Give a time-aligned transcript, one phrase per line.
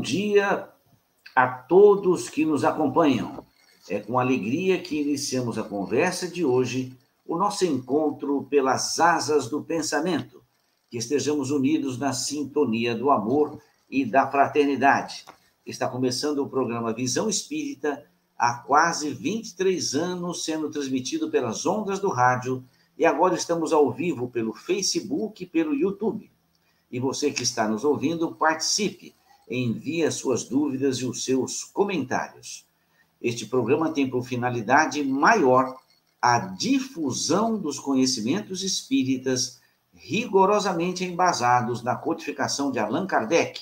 [0.00, 0.66] bom dia
[1.36, 3.44] a todos que nos acompanham.
[3.86, 9.62] É com alegria que iniciamos a conversa de hoje, o nosso encontro pelas asas do
[9.62, 10.42] pensamento.
[10.88, 15.26] Que estejamos unidos na sintonia do amor e da fraternidade.
[15.66, 18.02] Está começando o programa Visão Espírita
[18.38, 22.64] há quase 23 anos, sendo transmitido pelas ondas do rádio,
[22.96, 26.32] e agora estamos ao vivo pelo Facebook e pelo YouTube.
[26.90, 29.14] E você que está nos ouvindo, participe
[29.58, 32.64] envie as suas dúvidas e os seus comentários.
[33.20, 35.76] Este programa tem por finalidade maior
[36.22, 39.60] a difusão dos conhecimentos espíritas
[39.94, 43.60] rigorosamente embasados na codificação de Allan Kardec,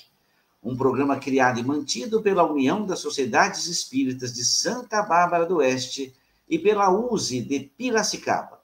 [0.63, 6.15] um programa criado e mantido pela União das Sociedades Espíritas de Santa Bárbara do Oeste
[6.49, 8.61] e pela USE de Piracicaba.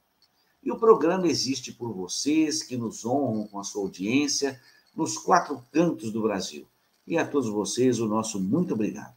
[0.63, 4.61] E o programa existe por vocês que nos honram com a sua audiência
[4.97, 6.67] nos quatro cantos do Brasil.
[7.07, 9.15] E a todos vocês, o nosso muito obrigado.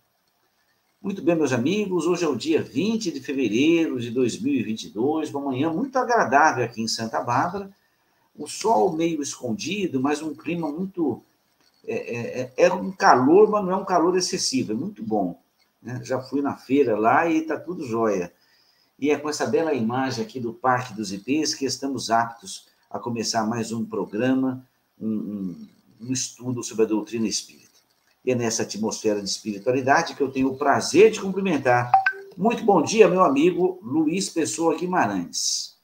[1.01, 5.71] Muito bem, meus amigos, hoje é o dia 20 de fevereiro de 2022, uma manhã
[5.71, 7.71] muito agradável aqui em Santa Bárbara.
[8.35, 11.23] O sol meio escondido, mas um clima muito.
[11.85, 15.39] É, é, é, é um calor, mas não é um calor excessivo, é muito bom.
[15.81, 16.01] Né?
[16.03, 18.33] Já fui na feira lá e está tudo jóia.
[18.99, 22.99] E é com essa bela imagem aqui do Parque dos IPs que estamos aptos a
[22.99, 24.65] começar mais um programa,
[24.99, 25.67] um, um,
[26.01, 27.66] um estudo sobre a doutrina espírita.
[28.27, 31.89] É nessa atmosfera de espiritualidade que eu tenho o prazer de cumprimentar.
[32.35, 35.77] Muito bom dia, meu amigo Luiz Pessoa Guimarães.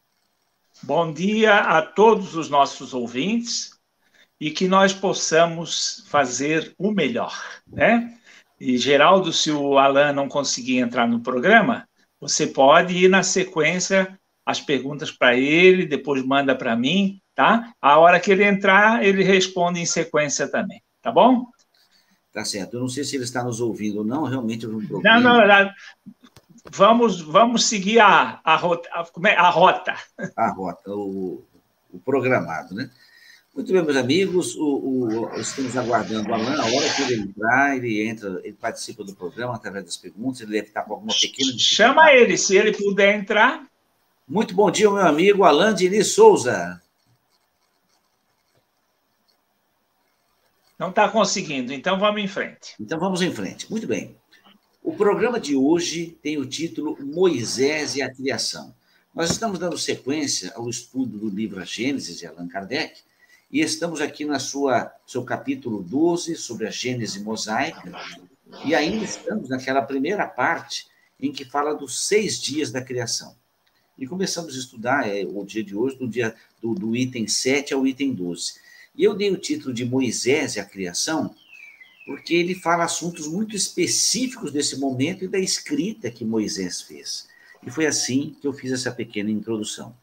[0.81, 3.69] Bom dia a todos os nossos ouvintes
[4.41, 7.33] e que nós possamos fazer o melhor,
[7.65, 8.13] né?
[8.59, 11.87] E Geraldo, se o Alan não conseguir entrar no programa,
[12.19, 17.73] você pode ir na sequência as perguntas para ele, depois manda para mim, tá?
[17.81, 21.45] A hora que ele entrar, ele responde em sequência também, tá bom?
[22.33, 22.75] Tá certo.
[22.75, 25.19] Eu não sei se ele está nos ouvindo ou não, realmente houve um problema.
[25.19, 25.71] Não, não, não.
[26.71, 29.35] Vamos, vamos seguir a, a, rota, a, é?
[29.35, 29.95] a rota.
[30.35, 31.43] A rota, o,
[31.93, 32.89] o programado, né?
[33.53, 37.77] Muito bem, meus amigos, o, o, estamos aguardando o Alan, a hora que ele entrar,
[37.77, 41.53] ele entra, ele participa do programa através das perguntas, ele deve estar com alguma pequena
[41.59, 43.67] Chama ele, se ele puder entrar.
[44.27, 46.81] Muito bom dia, meu amigo Alan Diniz Souza.
[50.77, 52.75] Não está conseguindo, então vamos em frente.
[52.79, 53.69] Então vamos em frente.
[53.69, 54.15] Muito bem.
[54.81, 58.73] O programa de hoje tem o título Moisés e a Criação.
[59.13, 63.01] Nós estamos dando sequência ao estudo do livro A Gênesis de Allan Kardec
[63.51, 67.93] e estamos aqui na sua seu capítulo 12 sobre a Gênese mosaica
[68.65, 70.87] e ainda estamos naquela primeira parte
[71.19, 73.35] em que fala dos seis dias da criação.
[73.97, 77.73] E começamos a estudar é, o dia de hoje, do, dia, do, do item 7
[77.73, 78.55] ao item 12.
[78.95, 81.35] E eu dei o título de Moisés e a Criação,
[82.05, 87.27] porque ele fala assuntos muito específicos desse momento e da escrita que Moisés fez.
[87.65, 89.95] E foi assim que eu fiz essa pequena introdução.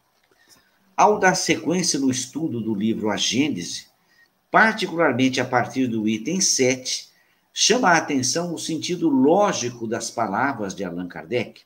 [0.97, 3.85] Ao dar sequência no estudo do livro A Gênese,
[4.49, 7.09] particularmente a partir do item 7,
[7.53, 11.61] chama a atenção o sentido lógico das palavras de Allan Kardec.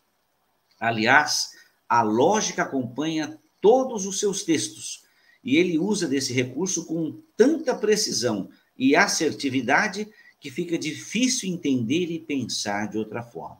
[0.79, 1.51] Aliás,
[1.87, 5.04] a lógica acompanha todos os seus textos,
[5.45, 12.19] e ele usa desse recurso com tanta precisão e assertividade que fica difícil entender e
[12.19, 13.59] pensar de outra forma.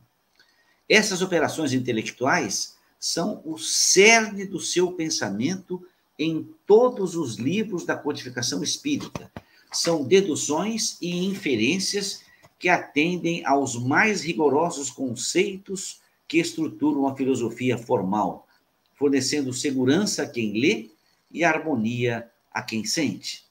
[0.89, 5.85] Essas operações intelectuais são o cerne do seu pensamento
[6.17, 9.31] em todos os livros da codificação espírita.
[9.71, 12.23] São deduções e inferências
[12.57, 18.47] que atendem aos mais rigorosos conceitos que estruturam a filosofia formal,
[18.95, 20.89] fornecendo segurança a quem lê
[21.35, 23.43] e harmonia a quem sente.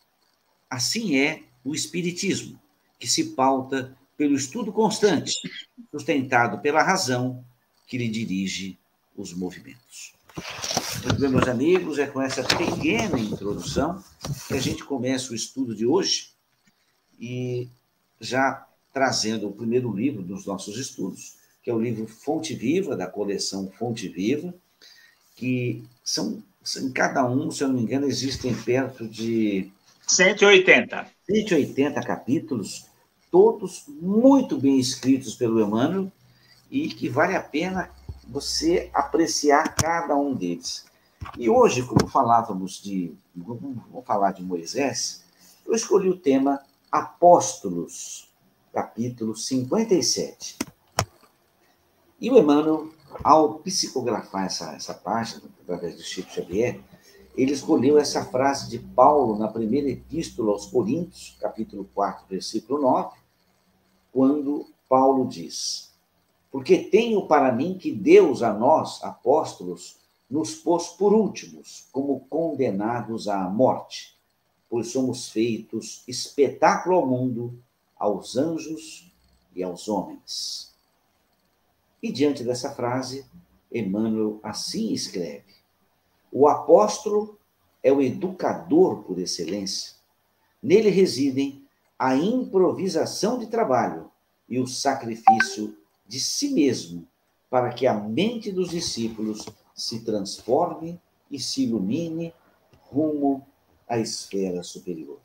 [0.70, 2.58] Assim é o Espiritismo,
[2.98, 5.32] que se pauta pelo estudo constante,
[5.90, 7.44] sustentado pela razão
[7.86, 8.78] que lhe dirige
[9.14, 10.14] os movimentos.
[11.04, 14.02] Muito bem, meus amigos, é com essa pequena introdução
[14.48, 16.30] que a gente começa o estudo de hoje
[17.20, 17.68] e
[18.18, 23.06] já trazendo o primeiro livro dos nossos estudos, que é o livro Fonte Viva, da
[23.06, 24.54] coleção Fonte Viva,
[25.36, 26.42] que são
[26.76, 29.70] em cada um, se eu não me engano, existem perto de
[30.06, 31.06] 180.
[31.28, 32.86] 180 capítulos,
[33.30, 36.10] todos muito bem escritos pelo Emmanuel
[36.70, 37.90] e que vale a pena
[38.26, 40.86] você apreciar cada um deles.
[41.38, 45.24] E hoje, como falávamos de, vamos falar de Moisés,
[45.66, 46.60] eu escolhi o tema
[46.90, 48.28] Apóstolos,
[48.72, 50.56] capítulo 57.
[52.20, 52.90] E o Emmanuel
[53.22, 56.80] ao psicografar essa, essa página, através de Chico Xavier,
[57.36, 63.16] ele escolheu essa frase de Paulo na primeira epístola aos Coríntios, capítulo 4, versículo 9,
[64.12, 65.92] quando Paulo diz:
[66.50, 69.96] Porque tenho para mim que Deus a nós, apóstolos,
[70.30, 74.16] nos pôs por últimos, como condenados à morte,
[74.70, 77.58] pois somos feitos espetáculo ao mundo,
[77.96, 79.12] aos anjos
[79.54, 80.73] e aos homens.
[82.04, 83.24] E diante dessa frase,
[83.72, 85.54] Emmanuel assim escreve:
[86.30, 87.38] O apóstolo
[87.82, 89.94] é o educador por excelência.
[90.62, 91.66] Nele residem
[91.98, 94.10] a improvisação de trabalho
[94.46, 97.08] e o sacrifício de si mesmo
[97.48, 101.00] para que a mente dos discípulos se transforme
[101.30, 102.34] e se ilumine
[102.82, 103.46] rumo
[103.88, 105.18] à esfera superior.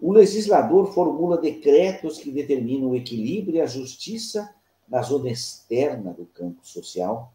[0.00, 4.54] O legislador formula decretos que determinam o equilíbrio e a justiça
[4.88, 7.32] na zona externa do campo social.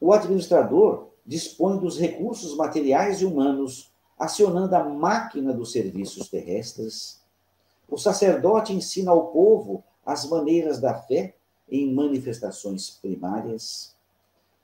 [0.00, 7.20] O administrador dispõe dos recursos materiais e humanos, acionando a máquina dos serviços terrestres.
[7.88, 11.34] O sacerdote ensina ao povo as maneiras da fé
[11.70, 13.94] em manifestações primárias.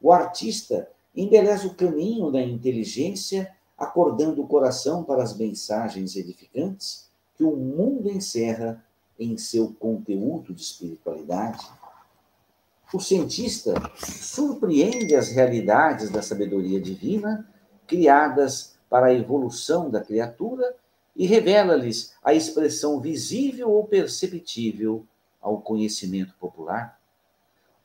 [0.01, 7.45] O artista embeleza o caminho da inteligência acordando o coração para as mensagens edificantes que
[7.45, 8.84] o mundo encerra
[9.19, 11.67] em seu conteúdo de espiritualidade.
[12.93, 17.49] O cientista surpreende as realidades da sabedoria divina,
[17.87, 20.75] criadas para a evolução da criatura,
[21.17, 25.07] e revela-lhes a expressão visível ou perceptível
[25.41, 26.99] ao conhecimento popular.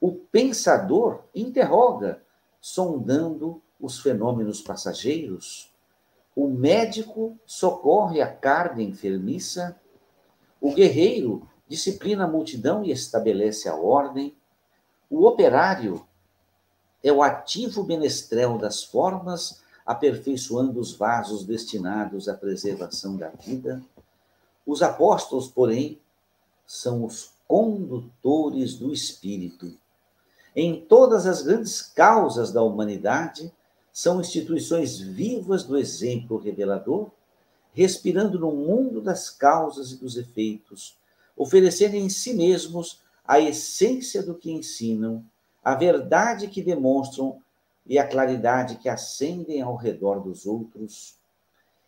[0.02, 2.22] O pensador interroga,
[2.60, 5.72] sondando os fenômenos passageiros,
[6.36, 9.79] o médico socorre a carne enfermiça,
[10.62, 14.36] o guerreiro disciplina a multidão e estabelece a ordem,
[15.10, 16.06] o operário
[17.04, 23.82] é o ativo menestrel das formas, aperfeiçoando os vasos destinados à preservação da vida.
[24.66, 26.00] Os apóstolos, porém,
[26.66, 29.76] são os condutores do espírito.
[30.56, 33.52] Em todas as grandes causas da humanidade,
[33.92, 37.10] são instituições vivas do exemplo revelador,
[37.80, 40.98] respirando no mundo das causas e dos efeitos,
[41.38, 45.24] oferecendo em si mesmos a essência do que ensinam,
[45.64, 47.42] a verdade que demonstram
[47.86, 51.16] e a claridade que acendem ao redor dos outros.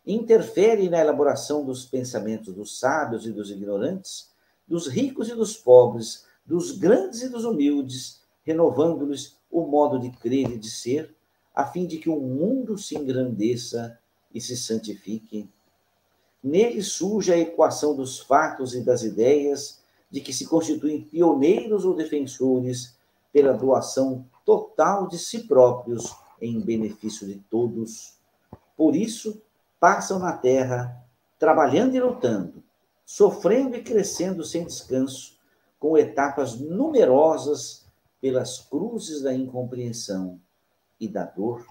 [0.06, 4.30] Interferem na elaboração dos pensamentos dos sábios e dos ignorantes,
[4.66, 10.52] dos ricos e dos pobres, dos grandes e dos humildes, renovando-lhes o modo de crer
[10.52, 11.14] e de ser,
[11.54, 13.98] a fim de que o mundo se engrandeça
[14.34, 15.50] e se santifique.
[16.42, 19.80] Nele surge a equação dos fatos e das ideias
[20.10, 22.96] de que se constituem pioneiros ou defensores
[23.32, 28.14] pela doação total de si próprios em benefício de todos.
[28.76, 29.40] Por isso,
[29.78, 31.00] passam na terra,
[31.38, 32.62] trabalhando e lutando,
[33.06, 35.38] sofrendo e crescendo sem descanso,
[35.78, 37.86] com etapas numerosas
[38.20, 40.40] pelas cruzes da incompreensão
[41.00, 41.66] e da dor,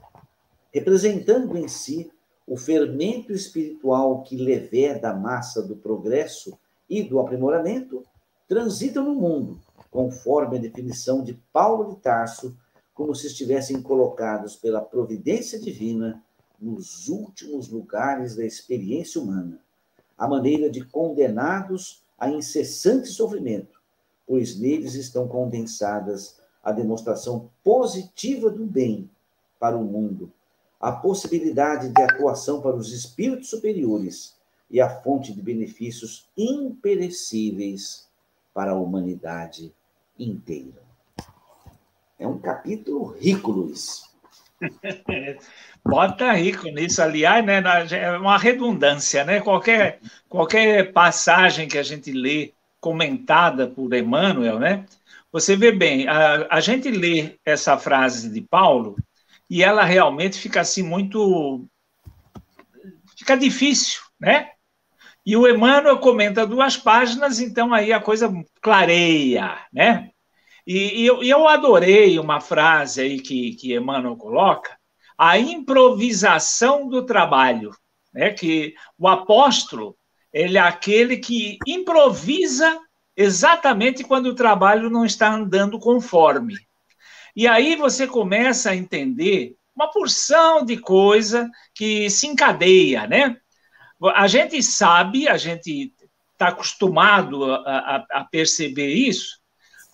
[0.74, 2.12] representando em si
[2.52, 6.60] o fermento espiritual que leveda a massa do progresso
[6.90, 8.04] e do aprimoramento,
[8.46, 9.58] transitam no mundo,
[9.90, 12.54] conforme a definição de Paulo de Tarso,
[12.94, 16.22] como se estivessem colocados pela providência divina
[16.60, 19.58] nos últimos lugares da experiência humana,
[20.18, 23.80] à maneira de condenados a incessante sofrimento,
[24.28, 29.10] pois neles estão condensadas a demonstração positiva do bem
[29.58, 30.30] para o mundo,
[30.82, 34.36] a possibilidade de atuação para os espíritos superiores
[34.70, 38.10] e a fonte de benefícios imperecíveis
[38.54, 39.72] para a humanidade
[40.18, 40.82] inteira.
[42.18, 44.10] É um capítulo rico, Luiz.
[45.86, 47.62] Bota rico nisso, aliás, né,
[47.92, 49.42] é uma redundância, né?
[49.42, 54.86] Qualquer, qualquer passagem que a gente lê comentada por Emmanuel, né?
[55.32, 58.96] Você vê bem, a, a gente lê essa frase de Paulo
[59.52, 61.68] e ela realmente fica assim muito.
[63.18, 64.52] fica difícil, né?
[65.26, 68.32] E o Emmanuel comenta duas páginas, então aí a coisa
[68.62, 70.10] clareia, né?
[70.66, 74.78] E, e eu, eu, adorei uma frase aí que, que Emmanuel coloca,
[75.18, 77.72] a improvisação do trabalho,
[78.14, 78.32] né?
[78.32, 79.98] Que o apóstolo,
[80.32, 82.80] ele é aquele que improvisa
[83.18, 86.56] exatamente quando o trabalho não está andando conforme.
[87.36, 93.38] E aí você começa a entender uma porção de coisa que se encadeia, né?
[94.16, 95.94] A gente sabe, a gente
[96.34, 99.40] está acostumado a, a, a perceber isso,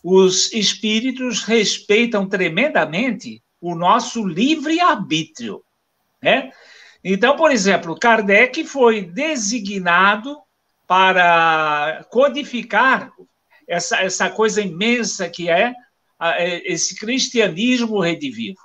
[0.01, 5.62] os espíritos respeitam tremendamente o nosso livre-arbítrio.
[6.22, 6.51] Né?
[7.03, 10.38] Então, por exemplo, Kardec foi designado
[10.88, 13.12] para codificar
[13.67, 15.75] essa, essa coisa imensa que é, é
[16.63, 18.59] esse cristianismo redivivo.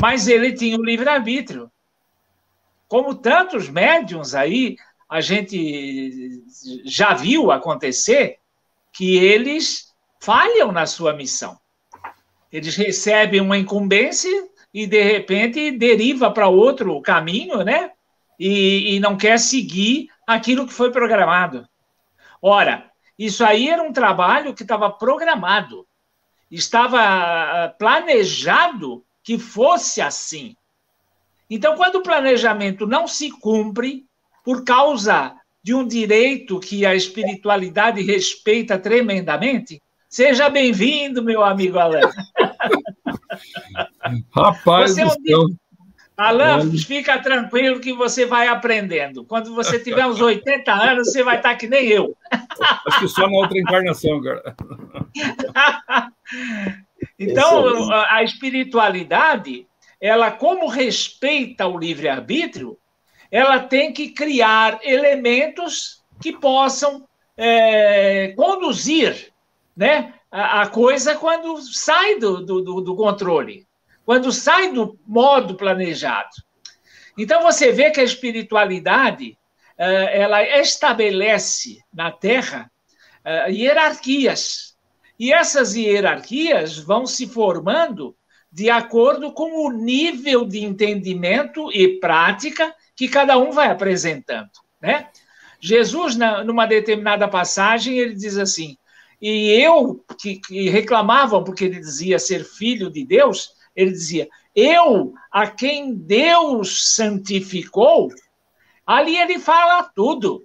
[0.00, 1.70] Mas ele tinha o livre-arbítrio.
[2.86, 4.76] Como tantos médiums aí,
[5.08, 6.42] a gente
[6.84, 8.38] já viu acontecer
[8.92, 11.58] que eles falham na sua missão.
[12.52, 17.92] Eles recebem uma incumbência e, de repente, deriva para outro caminho, né?
[18.38, 21.66] E, e não quer seguir aquilo que foi programado.
[22.40, 25.87] Ora, isso aí era um trabalho que estava programado,
[26.50, 30.56] estava ah, planejado que fosse assim.
[31.50, 34.06] Então, quando o planejamento não se cumpre,
[34.44, 42.04] por causa de um direito que a espiritualidade respeita tremendamente, seja bem-vindo, meu amigo Alain.
[44.34, 45.54] Rapaz, você é um...
[46.18, 49.24] Alain, fica tranquilo que você vai aprendendo.
[49.24, 52.16] Quando você tiver uns 80 anos, você vai estar que nem eu.
[52.86, 54.56] Acho que só na outra encarnação, cara.
[57.16, 59.68] então, a espiritualidade,
[60.00, 62.76] ela, como respeita o livre-arbítrio,
[63.30, 67.06] ela tem que criar elementos que possam
[67.36, 69.32] é, conduzir
[69.76, 73.67] né, a, a, coisa quando sai do, do, do controle
[74.08, 76.30] quando sai do modo planejado.
[77.18, 79.36] Então você vê que a espiritualidade
[79.76, 82.72] eh, ela estabelece na Terra
[83.22, 84.74] eh, hierarquias.
[85.18, 88.16] E essas hierarquias vão se formando
[88.50, 94.48] de acordo com o nível de entendimento e prática que cada um vai apresentando,
[94.80, 95.08] né?
[95.60, 98.78] Jesus, numa determinada passagem, ele diz assim:
[99.20, 105.14] e eu, que, que reclamavam porque ele dizia ser filho de Deus, ele dizia: Eu,
[105.30, 108.12] a quem Deus santificou,
[108.84, 110.44] ali ele fala tudo.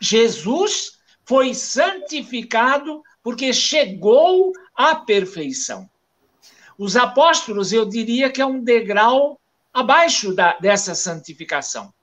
[0.00, 5.88] Jesus foi santificado porque chegou à perfeição.
[6.76, 9.40] Os apóstolos, eu diria que é um degrau
[9.72, 11.94] abaixo da, dessa santificação.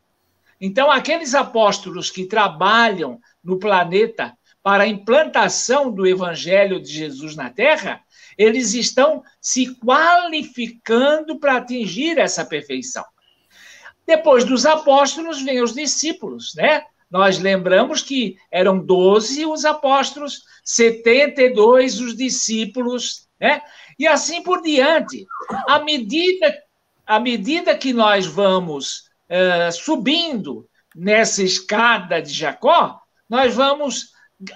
[0.61, 7.49] Então, aqueles apóstolos que trabalham no planeta para a implantação do evangelho de Jesus na
[7.49, 8.01] terra,
[8.39, 13.03] eles estão se qualificando para atingir essa perfeição.
[14.07, 16.85] Depois dos apóstolos, vem os discípulos, né?
[17.11, 23.61] Nós lembramos que eram 12 os apóstolos, 72 os discípulos, né?
[23.99, 25.27] E assim por diante.
[25.67, 26.63] À medida,
[27.05, 30.65] à medida que nós vamos uh, subindo
[30.95, 34.13] nessa escada de Jacó, nós vamos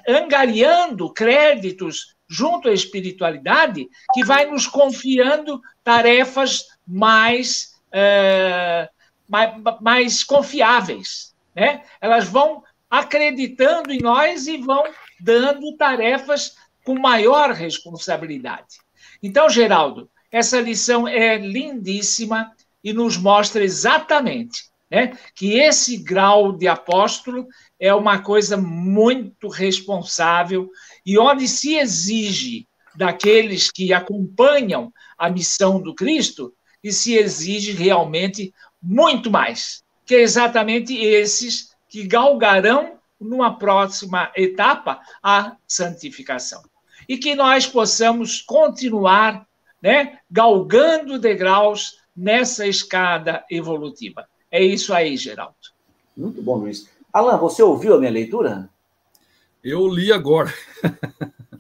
[0.08, 8.90] angariando créditos junto à espiritualidade, que vai nos confiando tarefas mais, é,
[9.28, 11.34] mais, mais confiáveis.
[11.56, 11.84] Né?
[12.02, 14.84] Elas vão acreditando em nós e vão
[15.20, 18.78] dando tarefas com maior responsabilidade.
[19.22, 22.52] Então, Geraldo, essa lição é lindíssima
[22.84, 27.48] e nos mostra exatamente né, que esse grau de apóstolo
[27.80, 30.70] é uma coisa muito responsável
[31.06, 38.54] e onde se exige daqueles que acompanham a missão do Cristo, e se exige realmente
[38.82, 46.62] muito mais, que é exatamente esses que galgarão numa próxima etapa a santificação.
[47.08, 49.48] E que nós possamos continuar
[49.82, 54.28] né, galgando degraus nessa escada evolutiva.
[54.52, 55.56] É isso aí, Geraldo.
[56.16, 56.90] Muito bom, Luiz.
[57.12, 58.70] Alan, você ouviu a minha leitura?
[59.64, 60.54] Eu li agora.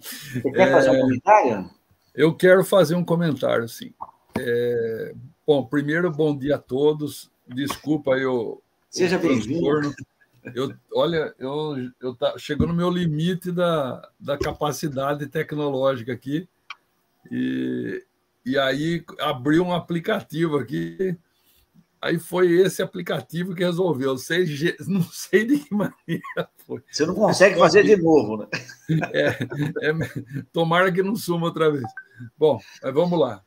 [0.02, 1.70] Você quer fazer um é, comentário?
[2.14, 3.94] Eu quero fazer um comentário, sim.
[4.38, 5.14] É,
[5.48, 7.32] bom, primeiro, bom dia a todos.
[7.48, 8.62] Desculpa eu.
[8.90, 9.94] Seja bem-vindo.
[10.54, 16.46] Eu, olha, eu, eu tá, chegou no meu limite da, da capacidade tecnológica aqui.
[17.32, 18.04] E,
[18.46, 21.18] e aí abri um aplicativo aqui
[22.04, 24.18] Aí foi esse aplicativo que resolveu.
[24.18, 24.46] Sei,
[24.86, 26.84] não sei de que maneira foi.
[26.92, 28.48] Você não consegue fazer de novo, né?
[29.14, 29.30] É,
[29.90, 31.86] é, tomara que não suma outra vez.
[32.38, 32.60] Bom,
[32.94, 33.42] vamos lá.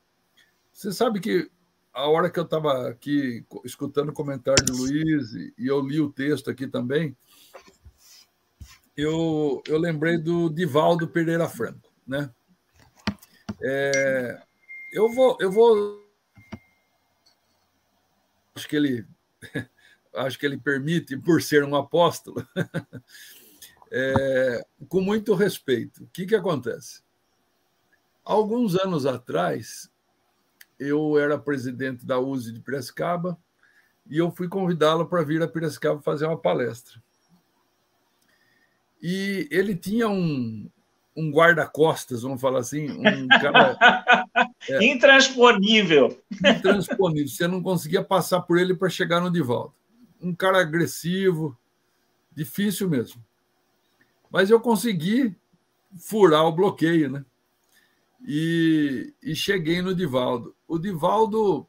[0.73, 1.51] Você sabe que
[1.93, 6.11] a hora que eu estava aqui escutando o comentário de Luiz e eu li o
[6.11, 7.15] texto aqui também,
[8.97, 12.31] eu, eu lembrei do Divaldo Pereira Franco, né?
[13.63, 14.41] É,
[14.95, 16.06] eu vou eu vou
[18.57, 19.07] acho que ele
[20.15, 22.47] acho que ele permite por ser um apóstolo
[23.93, 26.05] é, com muito respeito.
[26.05, 27.03] O que que acontece?
[28.25, 29.91] Alguns anos atrás
[30.79, 33.39] eu era presidente da USE de Piracicaba
[34.09, 37.01] e eu fui convidá-lo para vir a Piracicaba fazer uma palestra.
[39.03, 40.71] E ele tinha um,
[41.16, 43.76] um guarda-costas, vamos falar assim, um cara.
[44.68, 46.20] É, intransponível.
[46.32, 47.28] Intransponível.
[47.28, 49.73] Você não conseguia passar por ele para chegar no Divaldo.
[50.20, 51.56] Um cara agressivo,
[52.35, 53.25] difícil mesmo.
[54.28, 55.37] Mas eu consegui
[55.96, 57.25] furar o bloqueio, né?
[58.26, 60.52] E, e cheguei no Divaldo.
[60.66, 61.64] O Divaldo,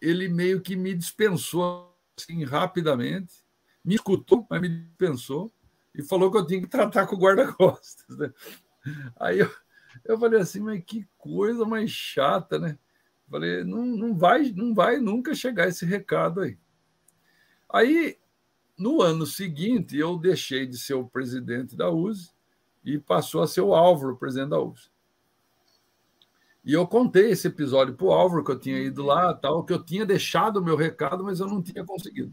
[0.00, 3.34] ele meio que me dispensou assim, rapidamente,
[3.84, 5.50] me escutou, mas me dispensou
[5.94, 8.16] e falou que eu tinha que tratar com o guarda-costas.
[8.16, 8.32] Né?
[9.18, 9.50] Aí eu,
[10.04, 12.78] eu falei assim, mas que coisa mais chata, né?
[13.28, 16.58] Falei, não, não, vai, não vai nunca chegar esse recado aí.
[17.72, 18.18] Aí,
[18.76, 22.30] no ano seguinte, eu deixei de ser o presidente da USE
[22.84, 24.90] e passou a ser o Álvaro, presidente da USE.
[26.64, 29.72] E eu contei esse episódio para o Álvaro, que eu tinha ido lá, tal, que
[29.72, 32.32] eu tinha deixado o meu recado, mas eu não tinha conseguido.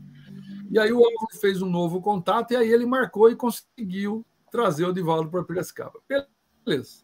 [0.69, 4.85] E aí o Álvaro fez um novo contato, e aí ele marcou e conseguiu trazer
[4.85, 5.99] o Divaldo para Piracicaba.
[6.65, 7.03] Beleza.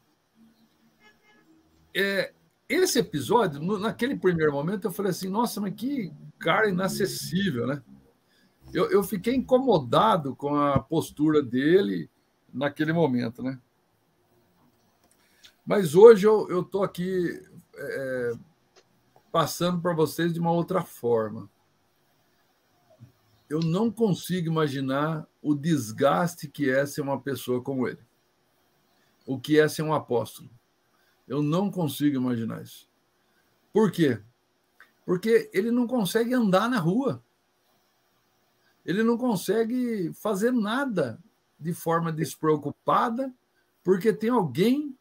[1.96, 2.34] É,
[2.68, 7.82] esse episódio, no, naquele primeiro momento, eu falei assim, nossa, mas que cara inacessível, né?
[8.74, 12.10] Eu, eu fiquei incomodado com a postura dele
[12.52, 13.60] naquele momento, né?
[15.66, 17.42] Mas hoje eu estou aqui
[17.76, 18.32] é,
[19.32, 21.50] passando para vocês de uma outra forma
[23.54, 28.00] eu não consigo imaginar o desgaste que é ser uma pessoa como ele.
[29.28, 30.50] O que é ser um apóstolo.
[31.28, 32.90] Eu não consigo imaginar isso.
[33.72, 34.20] Por quê?
[35.06, 37.24] Porque ele não consegue andar na rua.
[38.84, 41.20] Ele não consegue fazer nada
[41.60, 43.32] de forma despreocupada,
[43.84, 44.98] porque tem alguém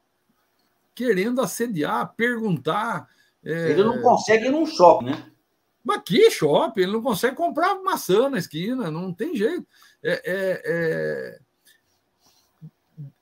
[0.95, 3.09] querendo assediar, perguntar.
[3.43, 3.71] É...
[3.71, 5.32] Ele não consegue ir num shopping, né?
[5.85, 6.83] Mas que shopping?
[6.83, 9.67] Ele não consegue comprar maçã na esquina, não tem jeito.
[10.03, 11.41] É, é,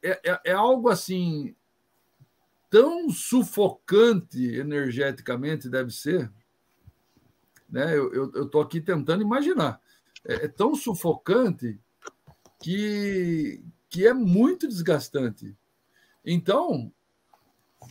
[0.02, 1.54] é, é, é algo assim
[2.70, 6.30] tão sufocante energeticamente deve ser.
[7.68, 7.96] Né?
[7.96, 9.80] Eu estou aqui tentando imaginar.
[10.24, 11.78] É, é, tão sufocante
[12.60, 15.56] que, que é muito desgastante.
[16.24, 16.92] Então,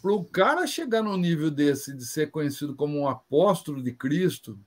[0.01, 4.59] para o cara chegar num nível desse, de ser conhecido como um apóstolo de Cristo,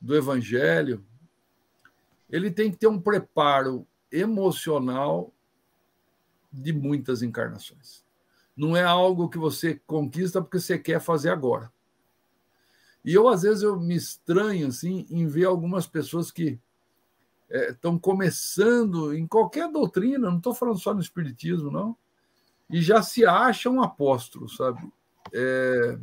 [0.00, 1.04] do Evangelho,
[2.28, 5.32] ele tem que ter um preparo emocional
[6.52, 8.04] de muitas encarnações.
[8.56, 11.72] Não é algo que você conquista porque você quer fazer agora.
[13.04, 16.58] E eu, às vezes, eu me estranho assim, em ver algumas pessoas que
[17.48, 21.96] estão é, começando em qualquer doutrina, não estou falando só no Espiritismo, não,
[22.70, 24.80] e já se acham apóstolos, sabe?
[25.32, 25.98] É,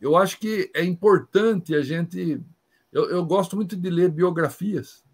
[0.00, 2.40] eu acho que é importante a gente.
[2.92, 5.04] Eu, eu gosto muito de ler biografias,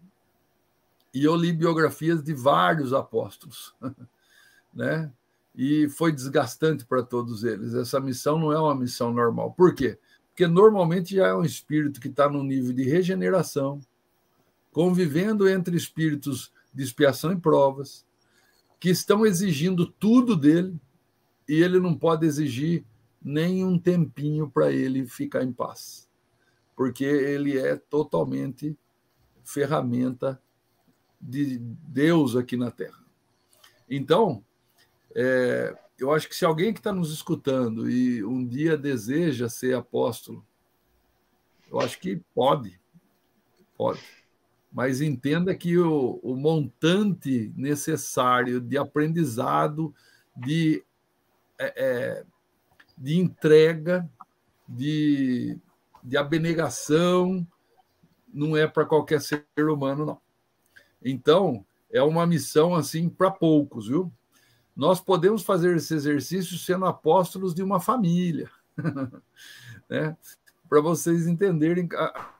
[1.13, 3.75] e eu li biografias de vários apóstolos,
[4.73, 5.11] né?
[5.55, 7.73] E foi desgastante para todos eles.
[7.73, 9.51] Essa missão não é uma missão normal.
[9.53, 9.97] Por quê?
[10.29, 13.79] Porque normalmente já é um espírito que está no nível de regeneração,
[14.71, 18.05] convivendo entre espíritos de expiação e provas,
[18.79, 20.79] que estão exigindo tudo dele
[21.47, 22.85] e ele não pode exigir
[23.21, 26.07] nem um tempinho para ele ficar em paz,
[26.75, 28.77] porque ele é totalmente
[29.43, 30.41] ferramenta
[31.19, 33.03] de Deus aqui na Terra.
[33.89, 34.43] Então,
[35.15, 39.75] é, eu acho que se alguém que está nos escutando e um dia deseja ser
[39.75, 40.45] apóstolo,
[41.71, 42.79] eu acho que pode,
[43.75, 43.99] pode
[44.71, 49.93] mas entenda que o, o montante necessário de aprendizado,
[50.35, 50.83] de,
[51.57, 52.25] é, é,
[52.97, 54.09] de entrega,
[54.67, 55.57] de,
[56.03, 57.47] de abnegação,
[58.33, 60.21] não é para qualquer ser humano, não.
[61.03, 64.11] Então, é uma missão assim para poucos, viu?
[64.75, 68.51] Nós podemos fazer esse exercício sendo apóstolos de uma família,
[69.89, 70.15] né?
[70.69, 72.36] Para vocês entenderem a,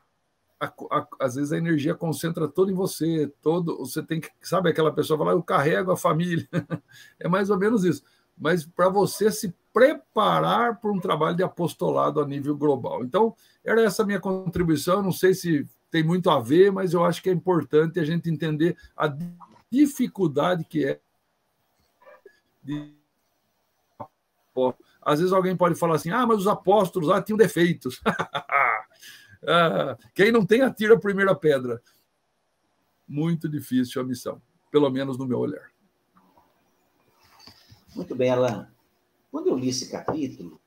[0.59, 4.91] a, às vezes a energia concentra toda em você, todo você tem que, sabe aquela
[4.91, 6.47] pessoa fala, eu carrego a família,
[7.19, 8.03] é mais ou menos isso.
[8.37, 13.03] Mas para você se preparar para um trabalho de apostolado a nível global.
[13.03, 15.01] Então, era essa minha contribuição.
[15.01, 18.29] Não sei se tem muito a ver, mas eu acho que é importante a gente
[18.29, 19.11] entender a
[19.71, 20.99] dificuldade que é
[22.63, 22.95] de
[25.07, 28.01] às vezes alguém pode falar assim: ah, mas os apóstolos lá tinham defeitos.
[29.45, 31.81] Ah, quem não tem, atira a primeira pedra.
[33.07, 35.71] Muito difícil a missão, pelo menos no meu olhar.
[37.95, 38.65] Muito bem, Alain.
[39.31, 40.59] Quando eu li esse capítulo,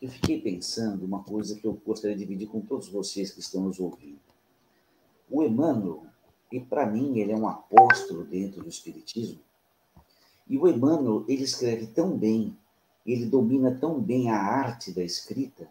[0.00, 3.62] eu fiquei pensando uma coisa que eu gostaria de dividir com todos vocês que estão
[3.62, 4.20] nos ouvindo.
[5.30, 6.06] O Emmanuel,
[6.52, 9.40] e para mim ele é um apóstolo dentro do Espiritismo.
[10.46, 12.56] E o Emmanuel, ele escreve tão bem,
[13.06, 15.68] ele domina tão bem a arte da escrita,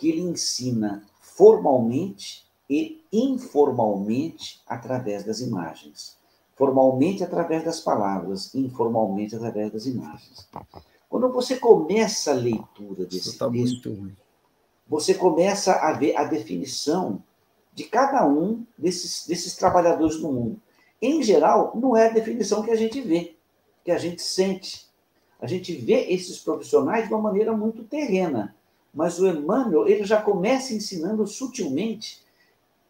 [0.00, 6.16] que ele ensina formalmente e informalmente através das imagens.
[6.56, 10.48] Formalmente através das palavras, informalmente através das imagens.
[11.08, 14.10] Quando você começa a leitura desse tá texto,
[14.88, 17.22] você começa a ver a definição
[17.74, 20.60] de cada um desses, desses trabalhadores do mundo.
[21.00, 23.36] Em geral, não é a definição que a gente vê,
[23.84, 24.88] que a gente sente.
[25.40, 28.54] A gente vê esses profissionais de uma maneira muito terrena,
[28.92, 32.22] mas o Emmanuel ele já começa ensinando sutilmente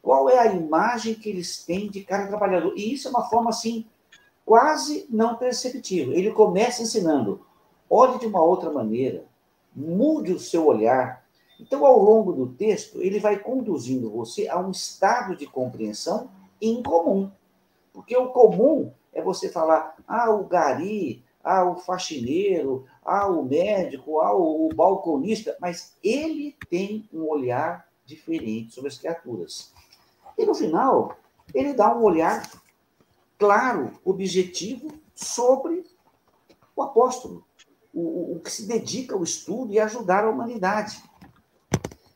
[0.03, 2.73] qual é a imagem que eles têm de cada trabalhador.
[2.77, 3.87] E isso é uma forma assim
[4.45, 6.13] quase não perceptível.
[6.13, 7.45] Ele começa ensinando:
[7.89, 9.25] olhe de uma outra maneira,
[9.75, 11.21] mude o seu olhar,
[11.61, 17.31] então, ao longo do texto, ele vai conduzindo você a um estado de compreensão incomum.
[17.93, 24.21] Porque o comum é você falar, ah, o gari, ah, o faxineiro, ah, o médico,
[24.21, 29.73] ah, o balconista, mas ele tem um olhar diferente sobre as criaturas.
[30.37, 31.17] E no final,
[31.55, 32.49] ele dá um olhar
[33.39, 35.85] claro, objetivo sobre
[36.77, 37.45] o apóstolo,
[37.93, 41.03] o, o que se dedica ao estudo e ajudar a humanidade.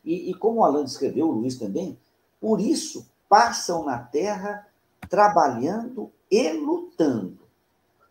[0.03, 1.99] E, e como Alan escreveu, o Luiz também,
[2.39, 4.67] por isso passam na terra
[5.09, 7.39] trabalhando e lutando,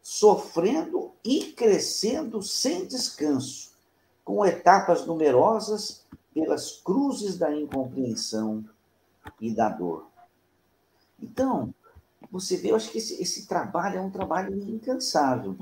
[0.05, 3.71] sofrendo e crescendo sem descanso,
[4.23, 8.63] com etapas numerosas pelas cruzes da incompreensão
[9.41, 10.07] e da dor.
[11.19, 11.73] Então,
[12.31, 15.57] você vê, eu acho que esse, esse trabalho é um trabalho incansável.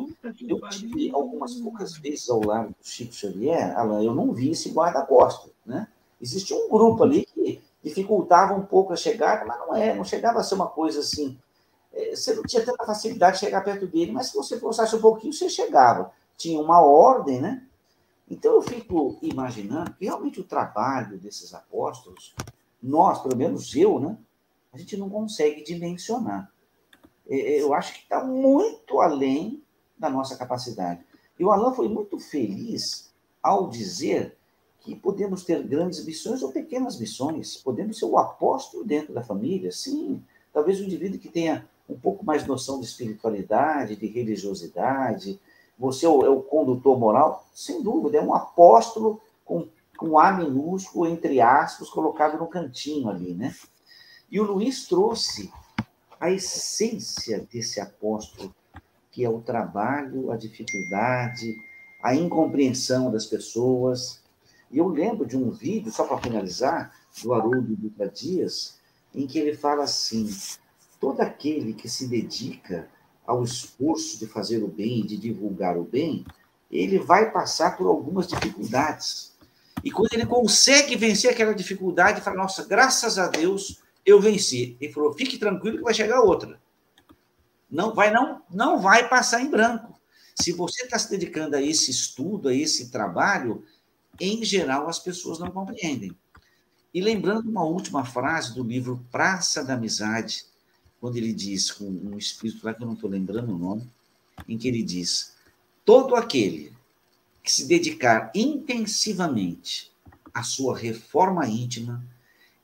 [0.49, 4.71] Eu tive algumas poucas vezes ao lado do Chico Xavier, Alan, eu não vi esse
[4.71, 5.87] guarda-costas, né?
[6.21, 10.41] Existia um grupo ali que dificultava um pouco a chegada, mas não é, não chegava
[10.41, 11.39] a ser uma coisa assim.
[11.93, 15.01] É, você não tinha tanta facilidade de chegar perto dele, mas se você forçasse um
[15.01, 16.13] pouquinho, você chegava.
[16.37, 17.67] Tinha uma ordem, né?
[18.29, 22.35] Então eu fico imaginando que realmente o trabalho desses apóstolos,
[22.83, 24.17] nós, pelo menos eu, né?
[24.73, 26.51] A gente não consegue dimensionar.
[27.29, 29.63] É, é, eu acho que está muito além
[29.99, 31.05] da nossa capacidade.
[31.39, 34.37] E o Alan foi muito feliz ao dizer
[34.81, 39.71] que podemos ter grandes missões ou pequenas missões, podemos ser o apóstolo dentro da família,
[39.71, 40.23] sim.
[40.53, 45.41] Talvez o indivíduo que tenha um pouco mais noção de espiritualidade, de religiosidade,
[45.79, 51.07] você é é o condutor moral, sem dúvida, é um apóstolo com, com A minúsculo,
[51.07, 53.55] entre aspas, colocado no cantinho ali, né?
[54.31, 55.53] E o Luiz trouxe
[56.21, 58.55] a essência desse apóstolo,
[59.11, 61.57] que é o trabalho, a dificuldade,
[62.03, 64.23] a incompreensão das pessoas,
[64.73, 68.79] e eu lembro de um vídeo, só para finalizar, do Haroldo Dutra Dias,
[69.15, 70.27] em que ele fala assim:
[71.03, 72.89] todo aquele que se dedica
[73.27, 76.25] ao esforço de fazer o bem, de divulgar o bem,
[76.71, 79.37] ele vai passar por algumas dificuldades.
[79.83, 84.77] E quando ele consegue vencer aquela dificuldade, fala: Nossa, graças a Deus eu venci.
[84.81, 86.61] Ele falou: Fique tranquilo que vai chegar outra.
[87.69, 90.01] Não vai, não, não vai passar em branco.
[90.37, 93.65] Se você está se dedicando a esse estudo, a esse trabalho,
[94.21, 96.17] em geral, as pessoas não compreendem.
[96.95, 100.52] E lembrando uma última frase do livro Praça da Amizade,
[101.03, 103.91] quando ele diz, com um espírito lá que eu não estou lembrando o nome,
[104.49, 105.35] em que ele diz:
[105.85, 106.73] todo aquele
[107.43, 109.91] que se dedicar intensivamente
[110.33, 112.07] à sua reforma íntima,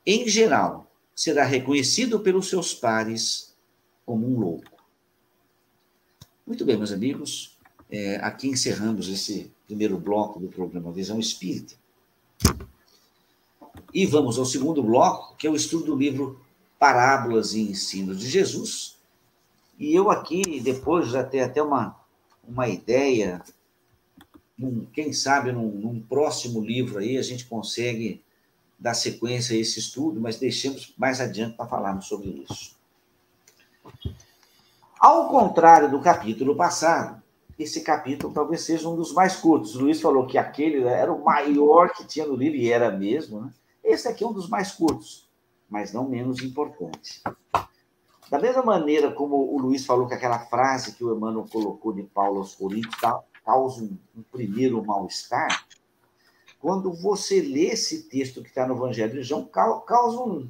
[0.05, 3.53] em geral, será reconhecido pelos seus pares
[4.05, 4.85] como um louco.
[6.47, 7.57] Muito bem, meus amigos,
[7.91, 11.75] é, aqui encerramos esse primeiro bloco do programa Visão Espírita.
[13.93, 16.39] E vamos ao segundo bloco, que é o estudo do livro
[16.79, 18.97] Parábolas e Ensinos de Jesus.
[19.77, 21.95] E eu aqui, depois, já tenho até uma,
[22.47, 23.43] uma ideia,
[24.57, 28.23] num, quem sabe num, num próximo livro aí a gente consegue
[28.79, 32.75] dar sequência a esse estudo, mas deixemos mais adiante para falarmos sobre isso.
[34.97, 37.21] Ao contrário do capítulo passado,
[37.57, 39.75] esse capítulo talvez seja um dos mais curtos.
[39.75, 43.41] O Luiz falou que aquele era o maior que tinha no livro, e era mesmo.
[43.41, 43.53] Né?
[43.83, 45.28] Esse aqui é um dos mais curtos,
[45.69, 47.21] mas não menos importante.
[48.29, 52.03] Da mesma maneira como o Luiz falou que aquela frase que o Emmanuel colocou de
[52.03, 52.95] Paulo aos Coríntios
[53.43, 55.65] causa um, um primeiro mal-estar,
[56.59, 60.49] quando você lê esse texto que está no Evangelho de João, causa um.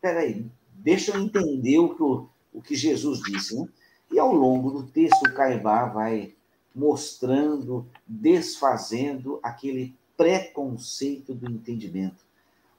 [0.00, 3.58] Peraí, deixa eu entender o que, o, o que Jesus disse.
[3.58, 3.66] Né?
[4.12, 6.34] E ao longo do texto, o Caibá vai
[6.74, 12.24] mostrando, desfazendo aquele preconceito do entendimento.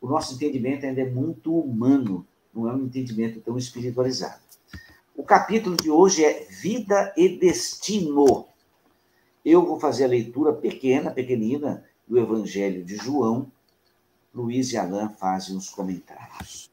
[0.04, 4.42] O nosso entendimento ainda é muito humano, não é um entendimento tão espiritualizado.
[5.16, 8.46] O capítulo de hoje é Vida e Destino.
[9.46, 13.50] Eu vou fazer a leitura pequena, pequenina, do Evangelho de João.
[14.36, 16.70] Luiz e Alain fazem os comentários.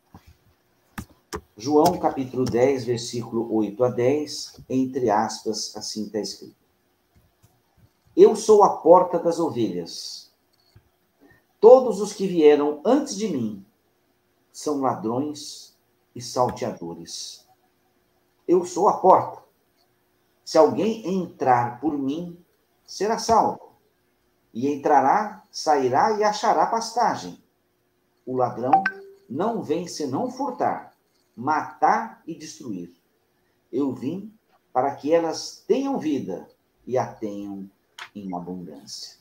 [1.56, 6.56] João, capítulo 10, versículo 8 a 10, entre aspas, assim está escrito.
[8.16, 10.29] Eu sou a porta das ovelhas.
[11.60, 13.62] Todos os que vieram antes de mim
[14.50, 15.76] são ladrões
[16.14, 17.46] e salteadores.
[18.48, 19.42] Eu sou a porta.
[20.42, 22.42] Se alguém entrar por mim,
[22.86, 23.74] será salvo.
[24.54, 27.38] E entrará, sairá e achará pastagem.
[28.24, 28.82] O ladrão
[29.28, 30.96] não vem senão furtar,
[31.36, 32.90] matar e destruir.
[33.70, 34.32] Eu vim
[34.72, 36.48] para que elas tenham vida
[36.86, 37.70] e a tenham
[38.14, 39.19] em abundância.